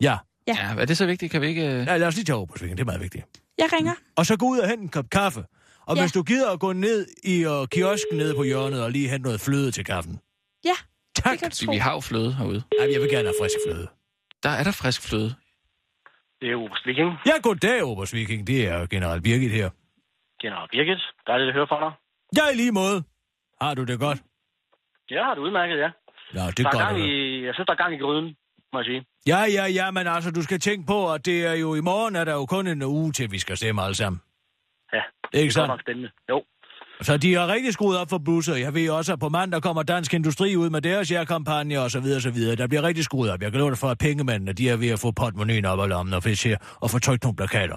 [0.00, 0.16] Ja,
[0.48, 0.56] Ja.
[0.74, 1.32] Ja, er det så vigtigt?
[1.32, 1.62] Kan vi ikke...
[1.66, 3.24] øh, ja lad os lige tage Obers Viking, det er meget vigtigt.
[3.60, 3.94] Jeg ringer.
[4.18, 5.44] Og så gå ud og hente en kop kaffe.
[5.86, 6.02] Og Ja.
[6.02, 9.22] hvis du gider at gå ned i uh, kiosken nede på hjørnet og lige hente
[9.28, 10.20] noget fløde til kaffen.
[10.64, 10.76] Ja,
[11.16, 11.32] Tak.
[11.32, 12.62] det kan du vi har jo fløde herude.
[12.80, 13.86] Ej, jeg vil gerne have frisk fløde.
[14.42, 15.34] Der er der frisk fløde.
[16.40, 17.10] Det er Oberst Viking.
[17.26, 18.46] Ja, goddag, Obers Viking.
[18.46, 19.70] Det er general Birgit her.
[20.42, 21.02] General Birgit.
[21.26, 21.92] Dejligt at høre fra dig.
[22.36, 22.98] Jeg i lige måde.
[23.60, 24.18] Har du det godt?
[25.10, 25.90] Jeg har det udmærket, ja.
[26.34, 26.84] Ja, det Der er er godt.
[26.84, 28.36] gang i, jeg synes, der er gang i gryden,
[28.72, 29.00] må jeg sige.
[29.26, 32.16] Ja, ja, ja, men altså, du skal tænke på, at det er jo i morgen,
[32.16, 34.20] er der jo kun en uge til, vi skal stemme alle sammen.
[34.92, 35.02] Ja,
[35.32, 36.10] Ikke det er nok spændende.
[36.28, 36.44] Jo.
[37.02, 38.56] Så de har rigtig skruet op for busser.
[38.56, 42.00] Jeg ved også, at på mandag kommer Dansk Industri ud med deres jærkampagne og så
[42.00, 42.56] videre, så videre.
[42.56, 43.42] Der bliver rigtig skruet op.
[43.42, 45.88] Jeg kan love dig for, at pengemændene, de er ved at få portemonnaien op af
[45.88, 47.76] lommen og fisk her og få trykt nogle plakater.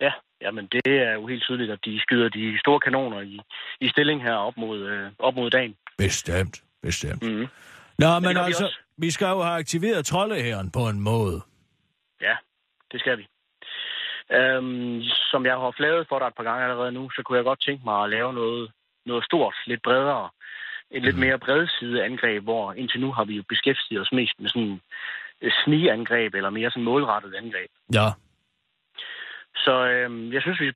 [0.00, 3.40] Ja, jamen det er jo helt tydeligt, at de skyder de store kanoner i,
[3.80, 5.74] i stilling her op mod, øh, op mod dagen.
[5.98, 7.22] Bestemt, bestemt.
[7.22, 7.46] Mm.
[7.98, 8.78] Nå, men vi altså, også.
[8.98, 11.40] Vi skal jo have aktiveret troldehæren på en måde.
[12.20, 12.36] Ja,
[12.92, 13.26] det skal vi.
[14.32, 17.44] Øhm, som jeg har flaget for dig et par gange allerede nu, så kunne jeg
[17.44, 18.72] godt tænke mig at lave noget,
[19.06, 20.30] noget stort, lidt bredere.
[20.90, 24.48] Et lidt mere bredside angreb, hvor indtil nu har vi jo beskæftiget os mest med
[24.48, 24.80] sådan
[25.40, 27.70] et snigangreb, eller mere sådan målrettet angreb.
[27.94, 28.08] Ja,
[29.56, 30.72] Så øhm, jeg synes, vi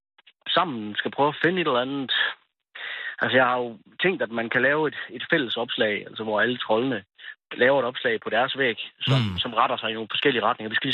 [0.48, 2.12] sammen skal prøve at finde et eller andet...
[3.20, 6.40] Altså, jeg har jo tænkt, at man kan lave et, et fælles opslag, altså hvor
[6.40, 7.04] alle trollene
[7.56, 9.38] laver et opslag på deres væg, som, Mm.
[9.38, 10.68] som retter sig i nogle forskellige retninger.
[10.70, 10.88] Vi skal,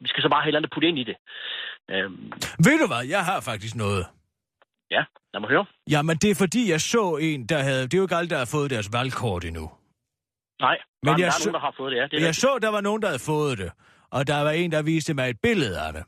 [0.00, 1.16] vi skal så bare eller andet putte ind i det.
[1.90, 2.32] Øhm,
[2.66, 4.06] ved du hvad, jeg har faktisk noget.
[4.90, 5.02] ja,
[5.32, 5.66] lad mig høre.
[5.90, 7.82] Jamen, det er fordi, jeg så en, der havde...
[7.82, 9.70] Det er jo ikke alle, der har fået deres valgkort endnu.
[10.60, 12.04] Nej, Men jeg der er så- nogen, der har fået det, ja.
[12.04, 12.40] Det er Jeg rigtigt.
[12.40, 13.70] så, der var nogen, der havde fået det.
[14.10, 16.04] Og der var en, der viste mig et billede af det.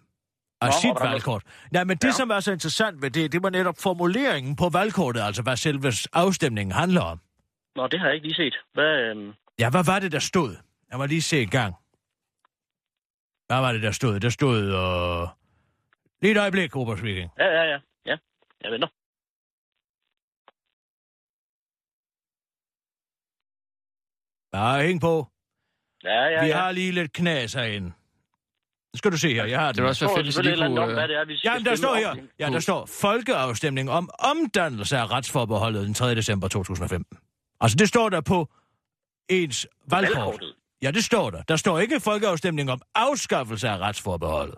[0.61, 1.43] Af Nå, sit valgkort.
[1.73, 2.13] Nej, men det, Ja.
[2.13, 5.93] som var så interessant ved det, det var netop formuleringen på valgkortet, altså hvad selve
[6.13, 7.21] afstemningen handler om.
[7.77, 8.57] Nå, det har jeg ikke lige set.
[8.75, 10.57] Hvad, øhm, Ja, hvad var det, der stod?
[10.91, 11.75] Jeg må lige se en gang.
[13.47, 14.21] Hvad var det, der stod?
[14.21, 14.59] Der stod...
[14.59, 15.29] Øh...
[16.23, 17.31] Lige et øjeblik, Robert Viking.
[17.39, 17.79] ja, ja, ja.
[18.07, 18.17] Ja,
[18.63, 18.89] jeg venter.
[24.53, 25.27] Bare hæng på.
[26.05, 26.57] Ja, ja, Vi ja.
[26.59, 27.87] har lige lidt knas herinde.
[28.93, 29.83] Nu skal du se her, jeg har Det den.
[29.83, 30.95] vil også være står fedt, hvis lige andet om, kunne...
[30.95, 32.15] hvad øh, det er, vi skal Jamen, der står her.
[32.39, 36.15] Ja, der står folkeafstemning om omdannelse af retsforbeholdet den 3.
[36.15, 37.19] december 2015.
[37.61, 38.49] Altså, det står der på
[39.29, 40.17] ens valgkort.
[40.17, 40.55] Valgkortet.
[40.83, 41.43] Ja, det står der.
[41.43, 44.55] Der står ikke folkeafstemning om afskaffelse af retsforbeholdet.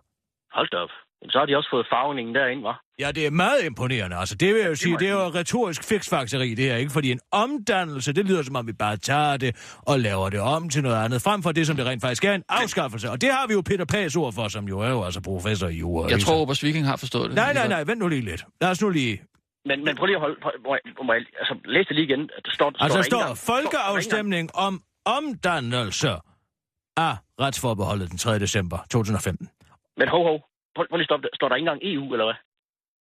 [0.53, 0.89] Hold da op.
[1.23, 2.81] Men så har de også fået farvningen derind, var.
[2.99, 4.17] Ja, det er meget imponerende.
[4.17, 6.93] Altså, det vil jeg jo sige, det er jo retorisk fiksfakseri, det her, ikke?
[6.93, 10.69] Fordi en omdannelse, det lyder som om, vi bare tager det og laver det om
[10.69, 13.11] til noget andet, frem for det, som det rent faktisk er, en afskaffelse.
[13.11, 15.69] Og det har vi jo Peter Pags ord for, som jo er jo altså professor
[15.69, 16.11] i jura.
[16.11, 16.41] Jeg tror, så?
[16.41, 17.35] Oberst Viking har forstået det.
[17.35, 18.45] Nej, nej, nej, vent nu lige lidt.
[18.61, 19.23] Lad os nu lige...
[19.65, 20.37] Men, men prøv lige at holde...
[20.43, 22.21] Prøv, må jeg, må jeg, altså, læs det lige igen.
[22.45, 26.11] Der står, Altså, der står engang- folkeafstemning om omdannelse
[26.97, 28.39] af retsforbeholdet den 3.
[28.39, 29.49] december 2015.
[29.97, 30.39] Men hov, hov.
[30.77, 32.35] prøv, prøv lige stop, står der ikke engang EU, eller hvad?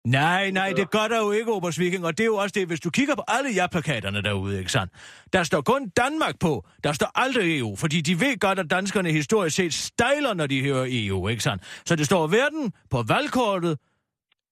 [0.06, 2.68] Nej, nej, det gør der jo ikke, Obers Viking, og det er jo også det,
[2.68, 4.94] hvis du kigger på alle ja-plakaterne derude, ikke sandt?
[5.34, 9.12] Der står kun Danmark på, der står aldrig EU, fordi de ved godt, at danskerne
[9.12, 11.82] historisk set stejler, når de hører EU, ikke sandt?
[11.86, 13.78] Så det står hverken på valgkortet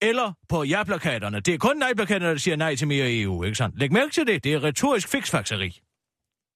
[0.02, 1.40] eller på ja-plakaterne.
[1.40, 3.80] Det er kun nej-plakaterne, der siger nej til mere EU, ikke sandt?
[3.80, 5.80] Læg mærke til det, det er retorisk fiksfakseri.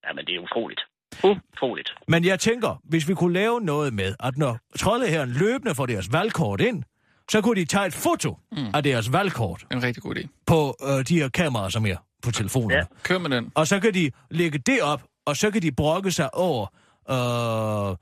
[0.08, 0.82] Ja, men det er utroligt.
[1.24, 1.94] Utroligt.
[2.08, 6.14] Men jeg tænker, hvis vi kunne lave noget med, at når troldeherren løbende får deres
[6.14, 6.84] valgkort ind,
[7.32, 8.58] så kunne de tage et foto mm.
[8.74, 10.28] af deres valgkort En rigtig god idé.
[10.46, 12.72] på øh, de her kameraer, som er på telefonen.
[12.72, 12.84] Ja.
[13.04, 13.52] Kør med den.
[13.56, 16.68] Og så kan de lægge det op, og så kan de brokke sig over,
[17.10, 17.98] øh,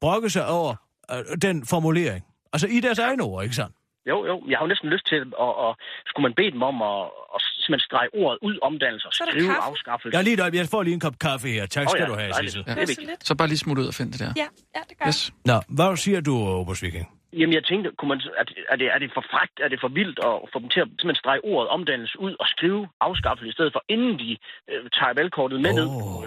[0.00, 0.74] brokke sig over
[1.12, 2.24] øh, den formulering.
[2.52, 3.76] Altså i deres egne ord, ikke sandt?
[4.10, 4.34] Jo, jo.
[4.48, 5.70] Jeg har jo næsten lyst til, at, at
[6.08, 7.00] skulle man bede dem om at,
[7.34, 9.68] at simpelthen strege ordet ud omdannelse og skrive kaffe.
[9.70, 10.16] afskaffelse.
[10.16, 11.66] Jeg, lige et jeg får lige en kop kaffe her.
[11.66, 12.32] Tak skal ja, du have.
[12.34, 12.64] Sissel.
[12.66, 12.74] Ja.
[12.74, 14.32] Det så bare lige smut ud og find det der.
[14.42, 15.32] Ja, ja, det gør Yes.
[15.44, 17.08] Nå, hvad siger du, Obers Viking?
[17.40, 19.78] Jamen, jeg tænkte, kunne man, er, det, er, det, er det for frækt, er det
[19.80, 23.48] for vildt at få dem til at simpelthen strege ordet omdannelse ud og skrive afskaffelse
[23.48, 24.30] i stedet for, inden de
[24.70, 25.86] øh, tager valgkortet med ned?
[25.86, 26.24] Åh,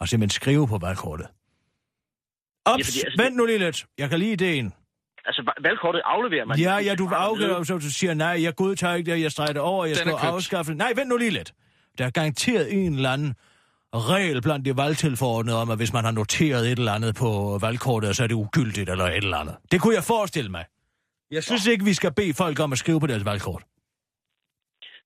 [0.00, 1.26] og simpelthen skrive på valgkortet.
[2.66, 3.78] Ops, Ja, fordi, altså, vent nu lige lidt.
[3.98, 4.72] Jeg kan lige ideen.
[5.26, 6.58] Altså, va- valgkortet afleverer man.
[6.58, 7.64] Ja, ja, du afgør, nede.
[7.64, 10.74] så du siger, nej, jeg godtager ikke det, jeg streger det over, jeg skal afskaffe
[10.74, 11.52] Nej, vent nu lige lidt.
[11.98, 13.34] Der er garanteret en eller anden
[13.94, 18.16] regel blandt de valgtilforordnede om, at hvis man har noteret et eller andet på valgkortet,
[18.16, 19.56] så er det ugyldigt eller et eller andet.
[19.72, 20.64] Det kunne jeg forestille mig.
[21.30, 23.62] Jeg synes ikke, vi skal bede folk om at skrive på deres valgkort.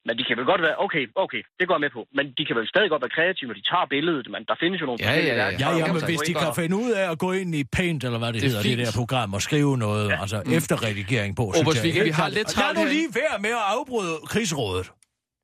[0.09, 2.03] Men de kan vel godt være, okay, okay, det går jeg med på.
[2.19, 4.27] Men de kan vel stadig godt være kreative, når de tager billedet.
[4.35, 5.47] Men der findes jo nogle Ja, ja, ja.
[5.63, 8.01] Ja, ja, men kan hvis de kan finde ud af at gå ind i Paint,
[8.09, 10.21] eller hvad det, Det er hedder, det der program, og skrive noget, ja.
[10.25, 10.53] altså Mm.
[10.59, 11.85] efterredigering på, Obers synes jeg.
[11.85, 14.87] Viking, vi helt har lidt travlt Lad nu lige være med at afbryde krigsrådet.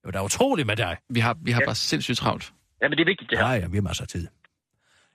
[0.01, 0.95] Det var da utroligt med dig.
[1.17, 1.67] Vi har, vi har Ja.
[1.71, 2.45] bare sindssygt travlt.
[2.83, 3.47] Ja, men det er vigtigt, det her.
[3.47, 4.27] Ja, ja, vi har masser af tid.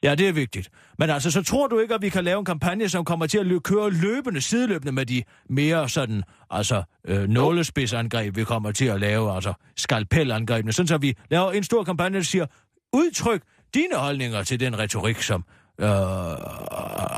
[0.03, 0.69] Ja, det er vigtigt.
[0.99, 3.37] Men altså, så tror du ikke, at vi kan lave en kampagne, som kommer til
[3.37, 8.85] at lø- køre løbende, sideløbende med de mere sådan, altså, øh, nålespidsangreb, vi kommer til
[8.85, 12.45] at lave, altså skalpelangrebene, sådan så vi laver en stor kampagne, der siger,
[12.93, 13.41] udtryk
[13.73, 15.43] dine holdninger til den retorik, som
[15.81, 15.87] øh,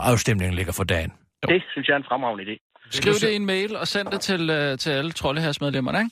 [0.09, 1.11] afstemningen ligger for dagen.
[1.47, 2.67] Det synes jeg er en fremragende idé.
[2.89, 6.11] Skriv det i en mail og send det til, uh, til alle troldehersmedlemmerne, ikke?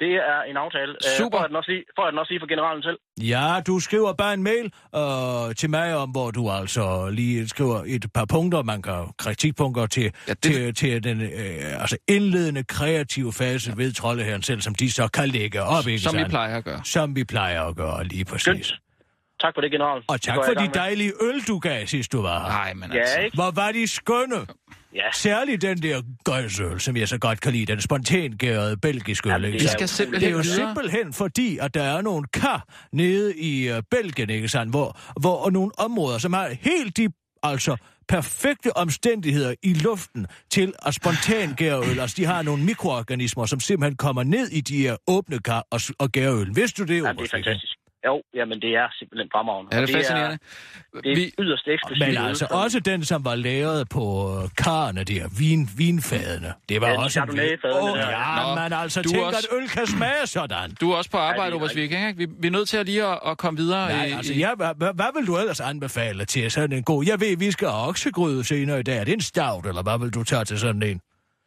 [0.00, 0.92] Det er en aftale.
[0.92, 1.38] Øh, Super.
[1.38, 2.98] Får jeg den også lige, får jeg den også lige for generalen selv?
[3.20, 4.66] Ja, du skriver bare en mail
[4.96, 9.86] øh, til mig om, hvor du altså lige skriver et par punkter, man kan kritikpunkter
[9.86, 13.74] til, Ja, ja, det- til, til den øh, altså indledende kreative fase ja.
[13.76, 16.30] ved troldeherren selv, som de så kan lægge op, ikke Som vi sandt?
[16.30, 16.80] plejer at gøre.
[16.84, 18.42] Som vi plejer at gøre, lige præcis.
[18.42, 18.74] Skønt.
[19.40, 20.02] Tak for det, general.
[20.08, 22.48] Og tak for de dejlige øl, du gav sidst du var her.
[22.48, 23.20] Nej, men Ja, altså...
[23.20, 23.34] ikke?
[23.36, 24.36] Hvor var de skønne.
[24.36, 24.44] Ja.
[25.14, 29.32] Særligt den der gøjsøl, som jeg så godt kan lide, den spontangærede belgiske øl.
[29.32, 32.26] Jamen, Vi er skal jo- Det er simpelthen jo simpelthen fordi, at der er nogle
[32.32, 34.72] kar nede i uh, Belgien, ikke sandt?
[34.72, 37.08] Hvor, hvor og nogle områder, som har helt de
[37.42, 37.76] altså
[38.08, 42.00] perfekte omstændigheder i luften til at spontangære øl.
[42.00, 45.80] Altså, de har nogle mikroorganismer, som simpelthen kommer ned i de her åbne kar og,
[45.98, 46.56] og gærer øl.
[46.56, 47.75] Vidste du det, Ja, det er fantastisk.
[48.06, 49.76] Jo, jamen det er simpelthen fremragende.
[49.76, 50.38] Ja, det er Og fascinerende.
[51.04, 52.08] Det er Vi, yderst eksklusivt.
[52.08, 56.52] Men altså også den, som var lavet på uh, karne der, vin, vinfadene.
[56.68, 57.20] Det var Ja, også...
[57.22, 57.42] en- der.
[57.42, 60.70] ja, Nå, men altså, du er tænk, også- at øl kan smage sådan.
[60.80, 62.14] du er også på arbejde, det er Obers ikke?
[62.16, 63.88] Vi, vi er nødt til at lige at, at komme videre.
[63.88, 67.04] Nej, i, altså, i- ja, hvad, hvad, vil du ellers anbefale til sådan en god...
[67.06, 68.98] Jeg ved, vi skal have oksegryde senere i dag.
[68.98, 71.00] Er det en stout, eller hvad vil du tage til sådan en?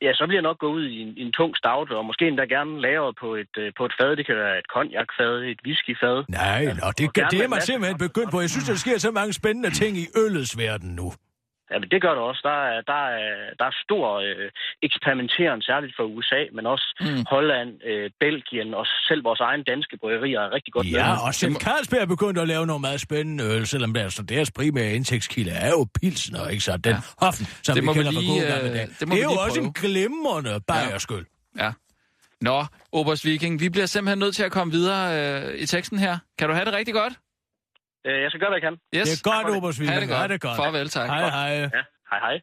[0.05, 2.27] Ja, så bliver jeg nok gå ud i en, i en tung stout, og måske
[2.27, 4.15] endda gerne lagret på et, øh, på et fad.
[4.15, 6.17] Det kan være et konjakfad, et whiskyfad.
[6.29, 8.39] Nej, nå, det, og det med er masse simpelthen begyndt på.
[8.45, 11.07] Jeg synes, der sker så mange spændende ting i øllets verden nu.
[11.71, 12.41] Ja, men det gør det også.
[12.49, 13.27] Der er, der er,
[13.59, 14.47] der er stor øh,
[14.87, 17.25] eksperimenteren, særligt for USA, men også mm.
[17.33, 20.93] Holland, øh, Belgien og selv vores egen danske bryggerier er rigtig godt med.
[20.99, 24.21] Ja, og selv Carlsberg er begyndt at lave nogle meget spændende øl, selvom det, altså,
[24.23, 26.77] deres primære indtægtskilde er jo pilsner, ikke så?
[26.77, 26.99] Den ja.
[27.25, 28.87] hoffen, som Det vi må vi kender fra lige, gode gamle øh, dage.
[28.87, 29.65] det Det, må det vi er jo lige også prøve.
[29.67, 31.25] en glimrende bajerskyld.
[31.63, 31.71] Ja.
[32.41, 35.03] Nå, Obers Viking, vi bliver simpelthen nødt til at komme videre
[35.43, 36.17] øh, i teksten her.
[36.39, 37.13] Kan du have det rigtig godt?
[38.07, 38.99] Øh, jeg skal gøre, hvad jeg kan.
[38.99, 39.09] Yes.
[39.09, 40.19] Det er godt, Obers Ha' det godt.
[40.19, 40.55] Ha' det godt.
[40.55, 41.09] Farvel, tak.
[41.09, 41.49] Hej, hej.
[41.49, 41.67] Ja,
[42.11, 42.39] hej hej.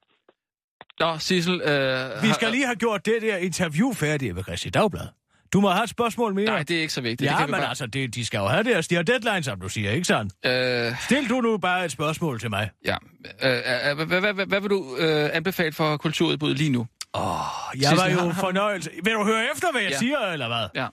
[1.00, 1.60] Nå, Sissel...
[1.60, 5.06] Øh, Vi skal lige have gjort det der interview færdigt ved Christi Dagblad.
[5.52, 6.46] Du må have et spørgsmål mere.
[6.46, 7.20] Nej, det er ikke så vigtigt.
[7.20, 7.68] det Ja, kan vi men bare...
[7.68, 10.32] altså, det, de skal jo have deres, de har deadline, som du siger, ikke sandt?
[10.46, 12.70] Øh, Stil du nu bare et spørgsmål til mig.
[12.84, 12.96] ja.
[13.42, 16.86] Øh, øh, hvad, hvad, vil du øh, anbefale for kulturudbuddet lige nu?
[17.14, 17.24] Jeg
[17.74, 18.90] Sissel, var jo har- har- fornøjelse.
[19.04, 20.82] Vil du høre efter, hvad jeg siger, eller hvad?
[20.82, 20.86] Ja.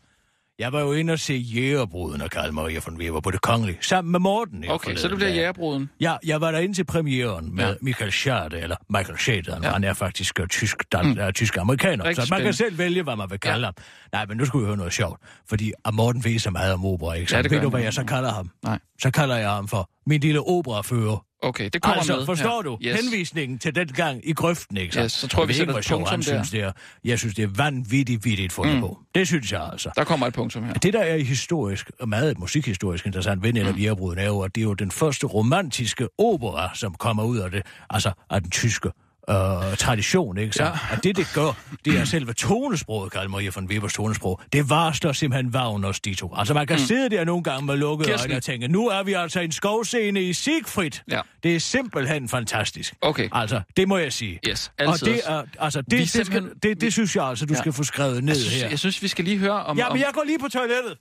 [0.59, 3.77] Jeg var jo inde og se Jægerbruden af Karl Maria von Weber på det kongelige,
[3.81, 4.65] sammen med Morten.
[4.69, 5.89] Okay, så det forleden bliver jægerbruden.
[6.01, 7.73] Ja, jeg var derinde til premieren med Ja.
[7.81, 9.69] Michael Schade, eller Michael Schade, Ja.
[9.69, 11.17] han er faktisk uh, tysk, dan, mm.
[11.25, 12.57] uh, tysk amerikaner, Rigtig så man kan spændende.
[12.57, 13.65] selv vælge, hvad man vil kalde Ja.
[13.65, 13.73] ham.
[14.13, 17.13] Nej, men nu skulle vi høre noget sjovt, fordi Morten ved så meget om opera,
[17.13, 17.29] ikke?
[17.31, 18.49] Så Ja, det ved du, hvad jeg så kalder ham?
[18.63, 18.79] Nej.
[19.01, 22.25] Så kalder jeg ham for min lille operafører, Okay, det kommer altså, med.
[22.25, 22.61] forstår her.
[22.61, 22.77] du?
[22.81, 23.01] Yes.
[23.01, 26.17] Henvisningen til den gang i grøften, ikke Yes, så tror jeg, vi sætter et punktum
[26.17, 26.23] der.
[26.23, 26.71] Synes, det er.
[27.03, 28.81] Jeg synes, det er vanvittigt, vittigt fundet mm.
[28.81, 28.99] på.
[29.15, 29.89] Det synes jeg altså.
[29.95, 30.73] Der kommer et punktum her.
[30.73, 34.17] Det, der er historisk, og meget musikhistorisk interessant ved netop mm.
[34.17, 37.65] Er jo, at det er jo den første romantiske opera, som kommer ud af det,
[37.89, 38.89] altså af den tyske
[39.29, 40.63] øh, tradition, ikke så?
[40.63, 40.69] Ja.
[40.91, 44.41] Og det, det gør, det er selve tonesproget, kalder Maria von Webers tonesprog.
[44.53, 46.33] Det varsler simpelthen Wagners de to.
[46.35, 46.85] Altså, man kan mm.
[46.85, 48.31] sidde der nogle gange med lukkede Kirsten.
[48.31, 50.91] øjne og tænke, nu er vi altså en skovscene i Siegfried.
[51.11, 51.21] Ja.
[51.43, 52.93] Det er simpelthen fantastisk.
[53.01, 53.29] Okay.
[53.31, 54.39] Altså, det må jeg sige.
[54.49, 55.29] Yes, Og altid det, også.
[55.31, 57.59] er, altså, det, det, skal, det, det synes jeg altså, du Ja.
[57.59, 58.69] skal få skrevet ned Jeg synes, her.
[58.69, 59.77] jeg synes, vi skal lige høre om...
[59.77, 59.97] Ja, men om...
[59.97, 60.97] jeg går lige på toilettet.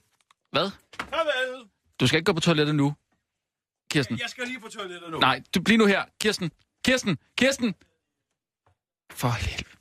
[0.51, 0.69] Hvad?
[0.99, 1.63] Farvel.
[1.99, 2.93] Du skal ikke gå på toilettet nu,
[3.91, 4.19] Kirsten.
[4.21, 5.19] Jeg skal lige på toilettet nu.
[5.19, 6.01] Nej, du bliv nu her.
[6.21, 6.51] Kirsten.
[6.85, 7.17] Kirsten.
[7.37, 7.73] Kirsten.
[9.15, 9.72] For helvede.